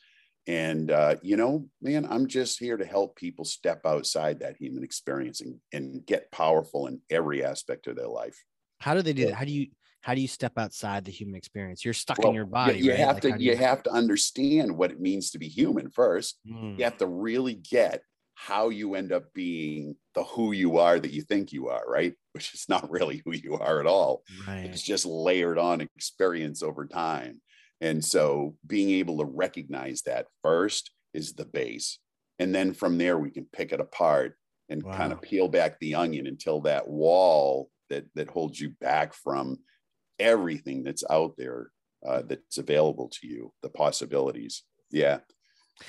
And, 0.46 0.90
uh, 0.90 1.16
you 1.22 1.36
know, 1.36 1.68
man, 1.82 2.06
I'm 2.08 2.26
just 2.26 2.58
here 2.58 2.76
to 2.76 2.86
help 2.86 3.16
people 3.16 3.44
step 3.44 3.84
outside 3.84 4.40
that 4.40 4.56
human 4.58 4.84
experience 4.84 5.40
and, 5.40 5.56
and 5.72 6.06
get 6.06 6.30
powerful 6.30 6.86
in 6.86 7.00
every 7.10 7.44
aspect 7.44 7.86
of 7.88 7.96
their 7.96 8.08
life. 8.08 8.36
How 8.80 8.94
do 8.94 9.02
they 9.02 9.12
do 9.12 9.26
that? 9.26 9.34
How 9.34 9.44
do 9.44 9.52
you 9.52 9.68
how 10.02 10.14
do 10.14 10.20
you 10.20 10.28
step 10.28 10.52
outside 10.56 11.04
the 11.04 11.10
human 11.10 11.34
experience? 11.34 11.84
You're 11.84 11.92
stuck 11.92 12.18
Well, 12.18 12.28
in 12.28 12.34
your 12.34 12.46
body. 12.46 12.78
You, 12.78 12.84
you 12.84 12.90
right? 12.92 13.00
have 13.00 13.14
Like, 13.16 13.22
to, 13.22 13.38
do 13.38 13.44
you 13.44 13.56
have 13.56 13.82
to 13.82 13.90
understand 13.90 14.76
what 14.76 14.92
it 14.92 15.00
means 15.00 15.32
to 15.32 15.38
be 15.38 15.48
human 15.48 15.90
first. 15.90 16.38
Mm, 16.48 16.78
You 16.78 16.84
have 16.84 16.96
to 16.98 17.08
really 17.08 17.54
get 17.54 18.02
how 18.36 18.68
you 18.68 18.94
end 18.94 19.12
up 19.12 19.32
being 19.34 19.96
the 20.14 20.22
who 20.22 20.52
you 20.52 20.78
are 20.78 21.00
that 21.00 21.12
you 21.12 21.22
think 21.22 21.52
you 21.52 21.68
are, 21.68 21.82
right? 21.88 22.14
Which 22.32 22.54
is 22.54 22.66
not 22.68 22.90
really 22.90 23.22
who 23.24 23.32
you 23.32 23.54
are 23.54 23.80
at 23.80 23.86
all. 23.86 24.22
right. 24.46 24.66
it's 24.66 24.82
just 24.82 25.06
layered 25.06 25.58
on 25.58 25.80
experience 25.80 26.62
over 26.62 26.86
time 26.86 27.40
and 27.80 28.04
so 28.04 28.54
being 28.66 28.90
able 28.90 29.18
to 29.18 29.24
recognize 29.24 30.02
that 30.02 30.26
first 30.42 30.90
is 31.12 31.34
the 31.34 31.44
base 31.44 31.98
and 32.38 32.54
then 32.54 32.72
from 32.72 32.98
there 32.98 33.18
we 33.18 33.30
can 33.30 33.46
pick 33.52 33.72
it 33.72 33.80
apart 33.80 34.36
and 34.68 34.84
kind 34.84 35.12
of 35.12 35.22
peel 35.22 35.48
back 35.48 35.78
the 35.78 35.94
onion 35.94 36.26
until 36.26 36.60
that 36.60 36.88
wall 36.88 37.68
that 37.88 38.04
that 38.14 38.28
holds 38.28 38.60
you 38.60 38.70
back 38.80 39.14
from 39.14 39.58
everything 40.18 40.82
that's 40.82 41.04
out 41.10 41.34
there 41.36 41.70
uh, 42.06 42.22
that's 42.26 42.58
available 42.58 43.08
to 43.08 43.26
you 43.26 43.52
the 43.62 43.68
possibilities 43.68 44.62
yeah 44.90 45.18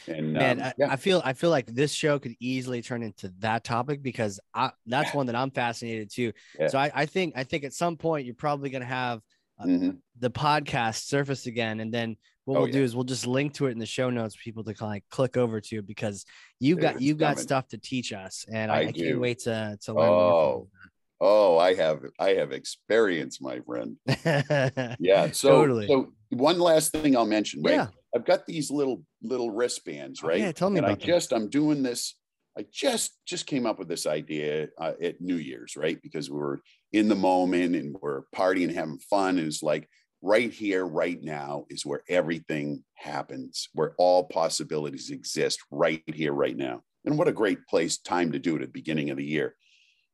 and 0.07 0.33
Man, 0.33 0.59
um, 0.59 0.67
I, 0.67 0.73
yeah 0.77 0.91
I 0.91 0.95
feel 0.95 1.21
I 1.23 1.33
feel 1.33 1.49
like 1.49 1.67
this 1.67 1.91
show 1.91 2.19
could 2.19 2.35
easily 2.39 2.81
turn 2.81 3.03
into 3.03 3.31
that 3.39 3.63
topic 3.63 4.01
because 4.01 4.39
I, 4.53 4.71
that's 4.85 5.13
one 5.13 5.27
that 5.27 5.35
I'm 5.35 5.51
fascinated 5.51 6.11
too. 6.11 6.33
Yeah. 6.59 6.67
So 6.67 6.77
I, 6.77 6.91
I 6.93 7.05
think 7.05 7.33
I 7.35 7.43
think 7.43 7.63
at 7.63 7.73
some 7.73 7.97
point 7.97 8.25
you're 8.25 8.35
probably 8.35 8.69
gonna 8.69 8.85
have 8.85 9.21
mhm. 9.63 9.97
the 10.19 10.31
podcast 10.31 11.05
surface 11.05 11.45
again, 11.45 11.79
and 11.79 11.93
then 11.93 12.17
what 12.45 12.57
Oh, 12.57 12.61
we'll 12.61 12.71
do 12.71 12.81
is 12.81 12.95
we'll 12.95 13.03
just 13.03 13.27
link 13.27 13.53
to 13.55 13.67
it 13.67 13.71
in 13.71 13.79
the 13.79 13.85
show 13.85 14.09
notes 14.09 14.35
for 14.35 14.41
people 14.41 14.63
to 14.63 14.73
kind 14.73 15.01
of 15.01 15.09
click 15.09 15.35
over 15.35 15.59
to 15.59 15.81
because 15.81 16.25
you've 16.59 16.79
got 16.79 17.01
you've 17.01 17.17
got 17.17 17.39
stuff 17.39 17.67
to 17.69 17.77
teach 17.77 18.13
us, 18.13 18.45
and 18.51 18.71
I, 18.71 18.75
I 18.75 18.79
I 18.79 18.91
can't 18.93 19.19
wait 19.19 19.39
to 19.39 19.77
to 19.81 19.93
learn 19.93 20.07
more. 20.07 20.33
oh 20.33 20.67
oh 21.19 21.57
i 21.57 21.73
have 21.73 22.03
i 22.19 22.29
have 22.29 22.51
experience 22.51 23.41
my 23.41 23.59
friend 23.61 23.97
Yeah. 24.99 25.31
So, 25.31 25.49
Totally. 25.49 25.87
so 25.87 26.13
one 26.29 26.59
last 26.59 26.91
thing 26.91 27.15
I'll 27.15 27.25
mention, 27.25 27.61
right? 27.63 27.73
yeah, 27.73 27.87
I've 28.17 28.25
got 28.25 28.47
these 28.47 28.71
little 28.71 29.03
little 29.21 29.51
wristbands, 29.51 30.21
Oh, 30.23 30.27
right? 30.27 30.39
yeah, 30.39 30.51
tell 30.51 30.69
me 30.71 30.79
and 30.79 30.85
about 30.87 30.97
I 30.97 30.99
them. 30.99 31.07
just 31.07 31.31
I'm 31.33 31.49
doing 31.49 31.83
this. 31.83 32.15
I 32.57 32.65
just 32.73 33.11
just 33.27 33.45
came 33.45 33.67
up 33.67 33.77
with 33.77 33.87
this 33.87 34.07
idea 34.07 34.69
uh, 34.79 34.93
at 35.01 35.21
New 35.21 35.35
Year's, 35.35 35.75
right? 35.77 36.01
Because 36.01 36.29
we 36.31 36.39
were 36.39 36.59
in 36.91 37.07
the 37.07 37.15
moment 37.15 37.75
and 37.75 37.95
we're 38.01 38.23
partying, 38.35 38.69
and 38.69 38.75
having 38.75 38.97
fun, 38.97 39.37
and 39.37 39.47
it's 39.47 39.61
like 39.61 39.87
right 40.23 40.51
here, 40.51 40.83
right 40.83 41.21
now 41.21 41.65
is 41.69 41.85
where 41.85 42.01
everything 42.09 42.83
happens, 42.95 43.69
where 43.73 43.93
all 43.99 44.23
possibilities 44.23 45.11
exist, 45.11 45.59
right 45.69 46.01
here, 46.07 46.33
right 46.33 46.57
now. 46.57 46.81
And 47.05 47.19
what 47.19 47.27
a 47.27 47.31
great 47.31 47.59
place, 47.69 47.99
time 47.99 48.31
to 48.31 48.39
do 48.39 48.55
it 48.55 48.63
at 48.63 48.69
the 48.69 48.79
beginning 48.81 49.11
of 49.11 49.17
the 49.17 49.23
year. 49.23 49.55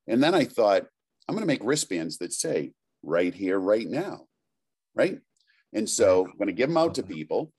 And 0.07 0.21
then 0.21 0.35
I 0.35 0.43
thought, 0.43 0.83
I'm 1.29 1.35
going 1.35 1.43
to 1.43 1.53
make 1.53 1.63
wristbands 1.63 2.17
that 2.17 2.33
say 2.33 2.73
right 3.01 3.33
here, 3.33 3.57
right 3.57 3.87
now. 3.87 4.25
Right. 4.93 5.19
And 5.71 5.89
so 5.89 6.25
I'm 6.25 6.37
going 6.37 6.47
to 6.47 6.53
give 6.53 6.67
them 6.69 6.77
out 6.77 6.95
to 6.95 7.03
people. 7.03 7.53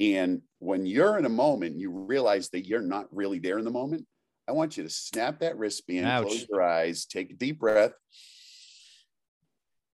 And 0.00 0.42
when 0.58 0.86
you're 0.86 1.18
in 1.18 1.24
a 1.24 1.30
moment, 1.30 1.78
you 1.78 1.90
realize 1.90 2.50
that 2.50 2.66
you're 2.66 2.80
not 2.80 3.06
really 3.12 3.38
there 3.38 3.58
in 3.58 3.64
the 3.64 3.70
moment. 3.70 4.06
I 4.48 4.52
want 4.52 4.76
you 4.76 4.82
to 4.82 4.90
snap 4.90 5.40
that 5.40 5.56
wristband, 5.56 6.06
Ouch. 6.06 6.26
close 6.26 6.46
your 6.50 6.62
eyes, 6.62 7.06
take 7.06 7.30
a 7.30 7.34
deep 7.34 7.60
breath. 7.60 7.92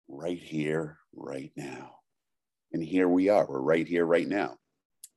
Right 0.07 0.39
here, 0.39 0.97
right 1.13 1.51
now. 1.55 1.95
And 2.71 2.83
here 2.83 3.07
we 3.07 3.29
are. 3.29 3.45
We're 3.47 3.59
right 3.59 3.87
here, 3.87 4.05
right 4.05 4.27
now. 4.27 4.55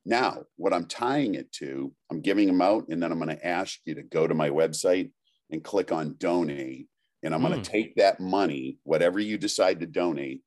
Now, 0.05 0.43
what 0.57 0.73
I'm 0.73 0.85
tying 0.85 1.35
it 1.35 1.51
to, 1.53 1.93
I'm 2.11 2.21
giving 2.21 2.47
them 2.47 2.61
out, 2.61 2.89
and 2.89 3.01
then 3.01 3.11
I'm 3.11 3.19
going 3.19 3.35
to 3.35 3.47
ask 3.47 3.79
you 3.85 3.95
to 3.95 4.03
go 4.03 4.27
to 4.27 4.35
my 4.35 4.49
website 4.49 5.11
and 5.49 5.63
click 5.63 5.91
on 5.91 6.15
donate. 6.17 6.87
And 7.23 7.33
I'm 7.33 7.41
going 7.41 7.53
to 7.53 7.59
hmm. 7.59 7.77
take 7.77 7.95
that 7.95 8.19
money, 8.19 8.79
whatever 8.83 9.19
you 9.19 9.37
decide 9.37 9.79
to 9.79 9.85
donate, 9.87 10.41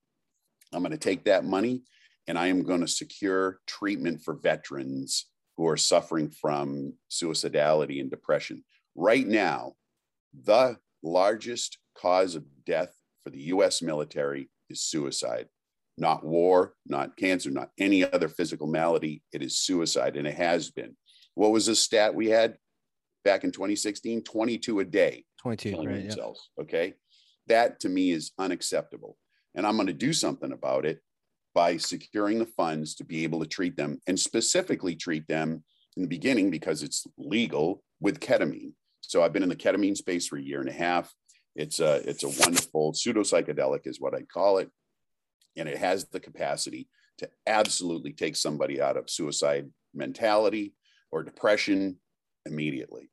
I'm 0.73 0.83
going 0.83 0.93
to 0.93 0.99
take 0.99 1.25
that 1.25 1.45
money 1.45 1.83
and 2.27 2.39
I 2.39 2.49
am 2.49 2.63
going 2.63 2.81
to 2.81 2.89
secure 2.89 3.61
treatment 3.67 4.23
for 4.23 4.35
veterans 4.35 5.27
who 5.57 5.67
are 5.67 5.77
suffering 5.77 6.31
from 6.31 6.95
suicidality 7.11 8.01
and 8.01 8.11
depression. 8.11 8.65
Right 8.95 9.27
now, 9.27 9.75
the 10.45 10.77
largest 11.03 11.79
cause 11.97 12.35
of 12.35 12.45
death 12.65 12.95
for 13.25 13.31
the 13.31 13.41
US 13.43 13.81
military 13.81 14.51
is 14.69 14.83
suicide. 14.83 15.49
Not 15.99 16.25
war, 16.25 16.75
not 16.87 17.17
cancer, 17.17 17.51
not 17.51 17.71
any 17.79 18.05
other 18.05 18.29
physical 18.29 18.67
malady. 18.67 19.23
It 19.33 19.43
is 19.43 19.57
suicide, 19.57 20.17
and 20.17 20.27
it 20.27 20.35
has 20.35 20.71
been. 20.71 20.95
What 21.35 21.53
was 21.53 21.67
the 21.67 21.75
stat 21.75 22.15
we 22.15 22.29
had 22.29 22.57
back 23.25 23.45
in 23.45 23.51
2016? 23.51 24.23
22 24.23 24.81
a 24.81 24.85
day 24.85 25.25
22, 25.41 25.71
killing 25.71 25.89
right? 25.89 26.05
Yeah. 26.05 26.33
Okay. 26.61 26.95
That 27.47 27.81
to 27.81 27.89
me 27.89 28.11
is 28.11 28.33
unacceptable. 28.39 29.17
And 29.55 29.67
I'm 29.67 29.77
going 29.77 29.87
to 29.87 29.95
do 29.95 30.13
something 30.13 30.53
about 30.53 30.85
it 30.85 31.01
by 31.57 31.79
securing 31.79 32.39
the 32.39 32.45
funds 32.45 32.95
to 32.95 33.03
be 33.03 33.25
able 33.25 33.41
to 33.41 33.47
treat 33.47 33.79
them 33.79 33.99
and 34.07 34.21
specifically 34.21 34.95
treat 34.95 35.27
them 35.27 35.65
in 35.97 36.03
the 36.03 36.09
beginning 36.09 36.51
because 36.51 36.83
it's 36.83 37.07
legal 37.17 37.83
with 37.99 38.21
ketamine. 38.21 38.73
So 39.01 39.23
I've 39.23 39.33
been 39.33 39.43
in 39.43 39.49
the 39.49 39.57
ketamine 39.57 39.97
space 39.97 40.29
for 40.29 40.37
a 40.37 40.43
year 40.43 40.61
and 40.61 40.69
a 40.69 40.73
half. 40.73 41.15
It's 41.55 41.81
a 41.81 42.07
it's 42.07 42.25
a 42.25 42.45
wonderful 42.45 42.93
pseudo 42.93 43.23
psychedelic 43.23 43.87
is 43.87 43.99
what 43.99 44.15
I 44.15 44.21
call 44.21 44.59
it. 44.59 44.71
And 45.57 45.67
it 45.67 45.79
has 45.79 46.05
the 46.05 46.21
capacity 46.21 46.91
to 47.19 47.31
absolutely 47.47 48.13
take 48.13 48.37
somebody 48.37 48.79
out 48.83 48.99
of 48.99 49.09
suicide 49.09 49.71
mentality 49.95 50.75
or 51.11 51.23
depression 51.23 51.97
immediately 52.45 53.09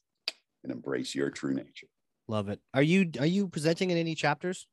and 0.62 0.72
embrace 0.72 1.14
your 1.14 1.30
true 1.30 1.52
nature. 1.54 1.86
Love 2.26 2.48
it. 2.48 2.60
Are 2.72 2.82
you 2.82 3.10
are 3.20 3.26
you 3.26 3.48
presenting 3.48 3.90
in 3.90 3.98
any 3.98 4.14
chapters? 4.14 4.66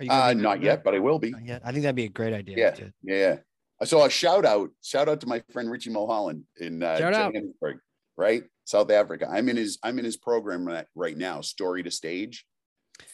Are 0.00 0.04
you 0.04 0.10
Uh, 0.10 0.32
not 0.34 0.62
yet, 0.62 0.82
but 0.82 0.94
I 0.94 0.98
will 0.98 1.18
be. 1.18 1.32
Yet. 1.44 1.62
I 1.64 1.70
think 1.72 1.82
that'd 1.82 1.94
be 1.94 2.04
a 2.04 2.08
great 2.08 2.32
idea. 2.34 2.56
Yeah. 2.58 2.70
to- 2.72 2.92
Yeah. 3.02 3.36
So 3.84 4.04
a 4.04 4.10
shout 4.10 4.44
out, 4.44 4.70
shout 4.82 5.08
out 5.08 5.20
to 5.22 5.26
my 5.26 5.42
friend 5.52 5.70
Richie 5.70 5.90
Mulholland 5.90 6.44
in 6.58 6.82
uh. 6.82 6.98
Johannesburg, 6.98 7.78
right? 8.16 8.42
South 8.64 8.90
Africa. 8.90 9.26
I'm 9.30 9.48
in 9.48 9.56
his 9.56 9.78
I'm 9.82 9.98
in 9.98 10.04
his 10.04 10.16
program 10.16 10.68
right, 10.94 11.16
now, 11.16 11.40
story 11.40 11.82
to 11.84 11.90
stage, 11.90 12.44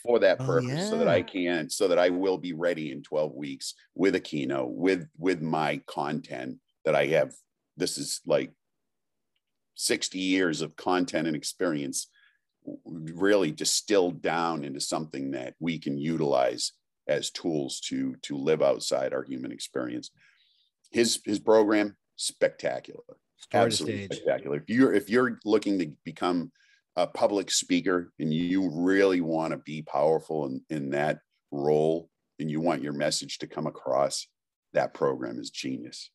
for 0.03 0.19
that 0.21 0.41
Oh, 0.41 0.47
purpose, 0.47 0.89
so 0.91 0.99
that 0.99 1.09
I 1.09 1.23
can, 1.23 1.71
so 1.71 1.87
that 1.89 1.99
I 1.99 2.09
will 2.11 2.39
be 2.39 2.53
ready 2.53 2.91
in 2.91 3.03
12 3.03 3.33
weeks 3.35 3.75
with 3.95 4.15
a 4.17 4.21
keynote, 4.21 4.71
with 4.73 5.07
with 5.19 5.41
my 5.43 5.81
content 5.87 6.59
that 6.87 6.95
I 6.95 7.07
have. 7.09 7.35
This 7.77 7.99
is 7.99 8.23
like 8.25 8.53
60 9.75 10.19
years 10.19 10.63
of 10.63 10.77
content 10.77 11.27
and 11.27 11.37
experience 11.37 12.09
really 12.87 13.53
distilled 13.53 14.23
down 14.23 14.65
into 14.65 14.81
something 14.81 15.33
that 15.33 15.55
we 15.61 15.79
can 15.79 15.99
utilize 15.99 16.73
as 17.07 17.31
tools 17.31 17.79
to 17.79 18.17
to 18.23 18.37
live 18.37 18.63
outside 18.63 19.13
our 19.13 19.23
human 19.23 19.53
experience. 19.53 20.11
His 20.91 21.21
his 21.25 21.39
program 21.39 21.97
spectacular. 22.17 23.05
Absolutely 23.53 24.07
spectacular. 24.07 24.57
If 24.57 24.69
you're 24.69 24.95
if 24.95 25.11
you're 25.11 25.39
looking 25.45 25.79
to 25.79 25.93
become 26.05 26.51
a 26.97 27.07
public 27.07 27.51
speaker 27.51 28.11
and 28.19 28.33
you 28.33 28.71
really 28.73 29.21
want 29.21 29.53
to 29.53 29.59
be 29.59 29.83
powerful 29.83 30.47
in, 30.47 30.63
in 30.71 30.91
that 30.91 31.19
role 31.53 32.09
and 32.41 32.51
you 32.51 32.61
want 32.61 32.83
your 32.83 32.95
message 32.95 33.39
to 33.39 33.47
come 33.47 33.67
across 33.67 34.27
that 34.73 34.95
program 34.95 35.39
is 35.39 35.51
genius 35.51 36.11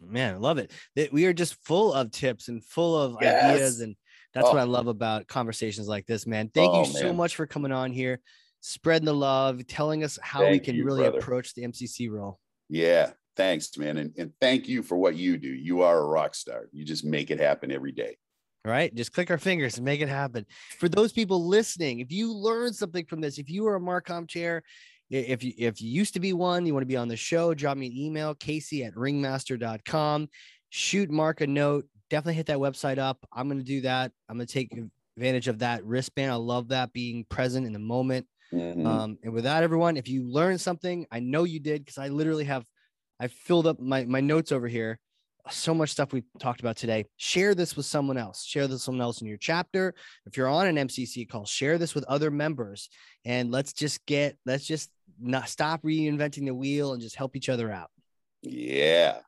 Man, 0.00 0.34
I 0.34 0.36
love 0.38 0.58
it. 0.58 0.72
That 0.94 1.12
we 1.12 1.26
are 1.26 1.32
just 1.32 1.54
full 1.64 1.92
of 1.92 2.10
tips 2.10 2.48
and 2.48 2.62
full 2.64 3.00
of 3.00 3.16
Yes. 3.20 3.42
ideas. 3.42 3.80
And 3.80 3.96
that's 4.34 4.44
what 4.46 4.56
Oh. 4.56 4.60
I 4.60 4.64
love 4.64 4.86
about 4.88 5.26
conversations 5.26 5.88
like 5.88 6.06
this, 6.06 6.26
man. 6.26 6.50
Thank 6.52 6.72
Oh, 6.72 6.80
you 6.80 6.86
so 6.86 7.06
man. 7.06 7.16
much 7.16 7.36
for 7.36 7.46
coming 7.46 7.72
on 7.72 7.92
here, 7.92 8.20
spreading 8.60 9.06
the 9.06 9.14
love, 9.14 9.66
telling 9.66 10.04
us 10.04 10.18
how 10.22 10.48
we 10.50 10.60
can 10.60 10.76
you, 10.76 10.84
really 10.84 11.02
brother. 11.02 11.18
approach 11.18 11.54
the 11.54 11.62
MCC 11.62 12.08
role. 12.10 12.40
yeah 12.68 13.12
thanks 13.36 13.76
man 13.76 13.98
and, 13.98 14.14
and 14.16 14.32
thank 14.40 14.66
you 14.66 14.82
for 14.82 14.96
what 14.96 15.14
you 15.14 15.36
do 15.36 15.46
you 15.48 15.82
are 15.82 15.98
a 16.00 16.04
rock 16.06 16.34
star 16.34 16.68
you 16.72 16.86
just 16.86 17.04
make 17.04 17.30
it 17.30 17.38
happen 17.38 17.70
every 17.70 17.92
day 17.92 18.16
All 18.64 18.72
right. 18.72 18.92
Just 18.94 19.12
click 19.12 19.30
our 19.30 19.36
fingers 19.38 19.76
and 19.76 19.84
make 19.84 20.00
it 20.00 20.08
happen. 20.08 20.44
For 20.80 20.88
those 20.88 21.12
people 21.12 21.46
listening, 21.46 22.00
if 22.00 22.10
you 22.10 22.32
learned 22.32 22.74
something 22.74 23.04
from 23.06 23.20
this, 23.20 23.38
if 23.38 23.48
you 23.50 23.64
are 23.68 23.76
a 23.76 23.80
Marcom 23.80 24.26
chair, 24.26 24.62
if 25.10 25.44
you 25.44 25.52
if 25.56 25.80
you 25.80 25.90
used 25.90 26.14
to 26.14 26.20
be 26.20 26.32
one, 26.32 26.66
you 26.66 26.72
want 26.72 26.82
to 26.82 26.86
be 26.86 26.96
on 26.96 27.08
the 27.08 27.16
show, 27.16 27.54
drop 27.54 27.76
me 27.76 27.86
an 27.86 27.96
email, 27.96 28.34
Casey 28.34 28.84
at 28.84 28.94
ringmaster.com. 28.94 30.28
Shoot 30.70 31.10
Mark 31.10 31.40
a 31.40 31.46
note. 31.46 31.86
Definitely 32.10 32.34
hit 32.34 32.46
that 32.46 32.58
website 32.58 32.98
up. 32.98 33.18
I'm 33.32 33.48
gonna 33.48 33.62
do 33.62 33.80
that. 33.82 34.12
I'm 34.28 34.36
gonna 34.36 34.46
take 34.46 34.72
advantage 35.16 35.48
of 35.48 35.60
that 35.60 35.84
wristband. 35.84 36.32
I 36.32 36.36
love 36.36 36.68
that 36.68 36.92
being 36.92 37.24
present 37.24 37.66
in 37.66 37.72
the 37.72 37.78
moment. 37.78 38.26
Mhm. 38.52 38.86
Um, 38.86 39.18
and 39.22 39.32
with 39.32 39.44
that, 39.44 39.62
everyone, 39.62 39.96
if 39.96 40.08
you 40.08 40.24
learned 40.24 40.60
something, 40.60 41.06
I 41.10 41.20
know 41.20 41.44
you 41.44 41.58
did 41.60 41.84
because 41.84 41.98
I 41.98 42.08
literally 42.08 42.44
have 42.44 42.64
I 43.18 43.28
filled 43.28 43.66
up 43.66 43.80
my 43.80 44.04
my 44.04 44.20
notes 44.20 44.52
over 44.52 44.68
here. 44.68 44.98
So 45.48 45.72
much 45.72 45.90
stuff 45.90 46.12
we 46.12 46.24
talked 46.40 46.60
about 46.60 46.76
today. 46.76 47.04
Share 47.16 47.54
this 47.54 47.76
with 47.76 47.86
someone 47.86 48.18
else. 48.18 48.44
Share 48.44 48.66
this 48.66 48.74
with 48.74 48.82
someone 48.82 49.02
else 49.02 49.20
in 49.20 49.28
your 49.28 49.36
chapter. 49.36 49.94
If 50.26 50.36
you're 50.36 50.48
on 50.48 50.66
an 50.66 50.76
MCC 50.76 51.24
call, 51.24 51.44
share 51.46 51.78
this 51.78 51.94
with 51.94 52.02
other 52.04 52.32
members, 52.32 52.88
and 53.24 53.52
let's 53.52 53.72
just 53.72 54.04
get 54.06 54.36
let's 54.44 54.66
just 54.66 54.90
not 55.20 55.48
stop 55.48 55.82
reinventing 55.82 56.46
the 56.46 56.54
wheel 56.54 56.92
and 56.92 57.00
just 57.02 57.16
help 57.16 57.36
each 57.36 57.48
other 57.48 57.70
out. 57.70 57.90
yeah 58.42 59.18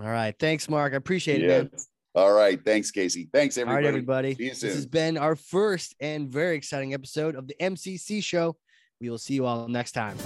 All 0.00 0.06
right, 0.08 0.34
thanks, 0.38 0.68
Mark. 0.68 0.92
I 0.92 0.96
appreciate 0.96 1.42
it, 1.42 1.48
man. 1.48 1.70
all 2.14 2.32
right 2.32 2.58
thanks 2.64 2.90
casey 2.90 3.28
thanks 3.32 3.58
everybody 3.58 3.84
right, 3.84 3.88
everybody. 3.88 4.34
This 4.34 4.62
has 4.62 4.86
been 4.86 5.16
our 5.18 5.36
first 5.36 5.94
and 6.00 6.28
very 6.28 6.56
exciting 6.56 6.94
episode 6.94 7.36
of 7.36 7.46
the 7.46 7.54
MCC 7.60 8.22
show. 8.24 8.56
We 9.00 9.10
will 9.10 9.18
see 9.18 9.34
you 9.34 9.44
all 9.46 9.68
next 9.68 9.92
time. 9.92 10.16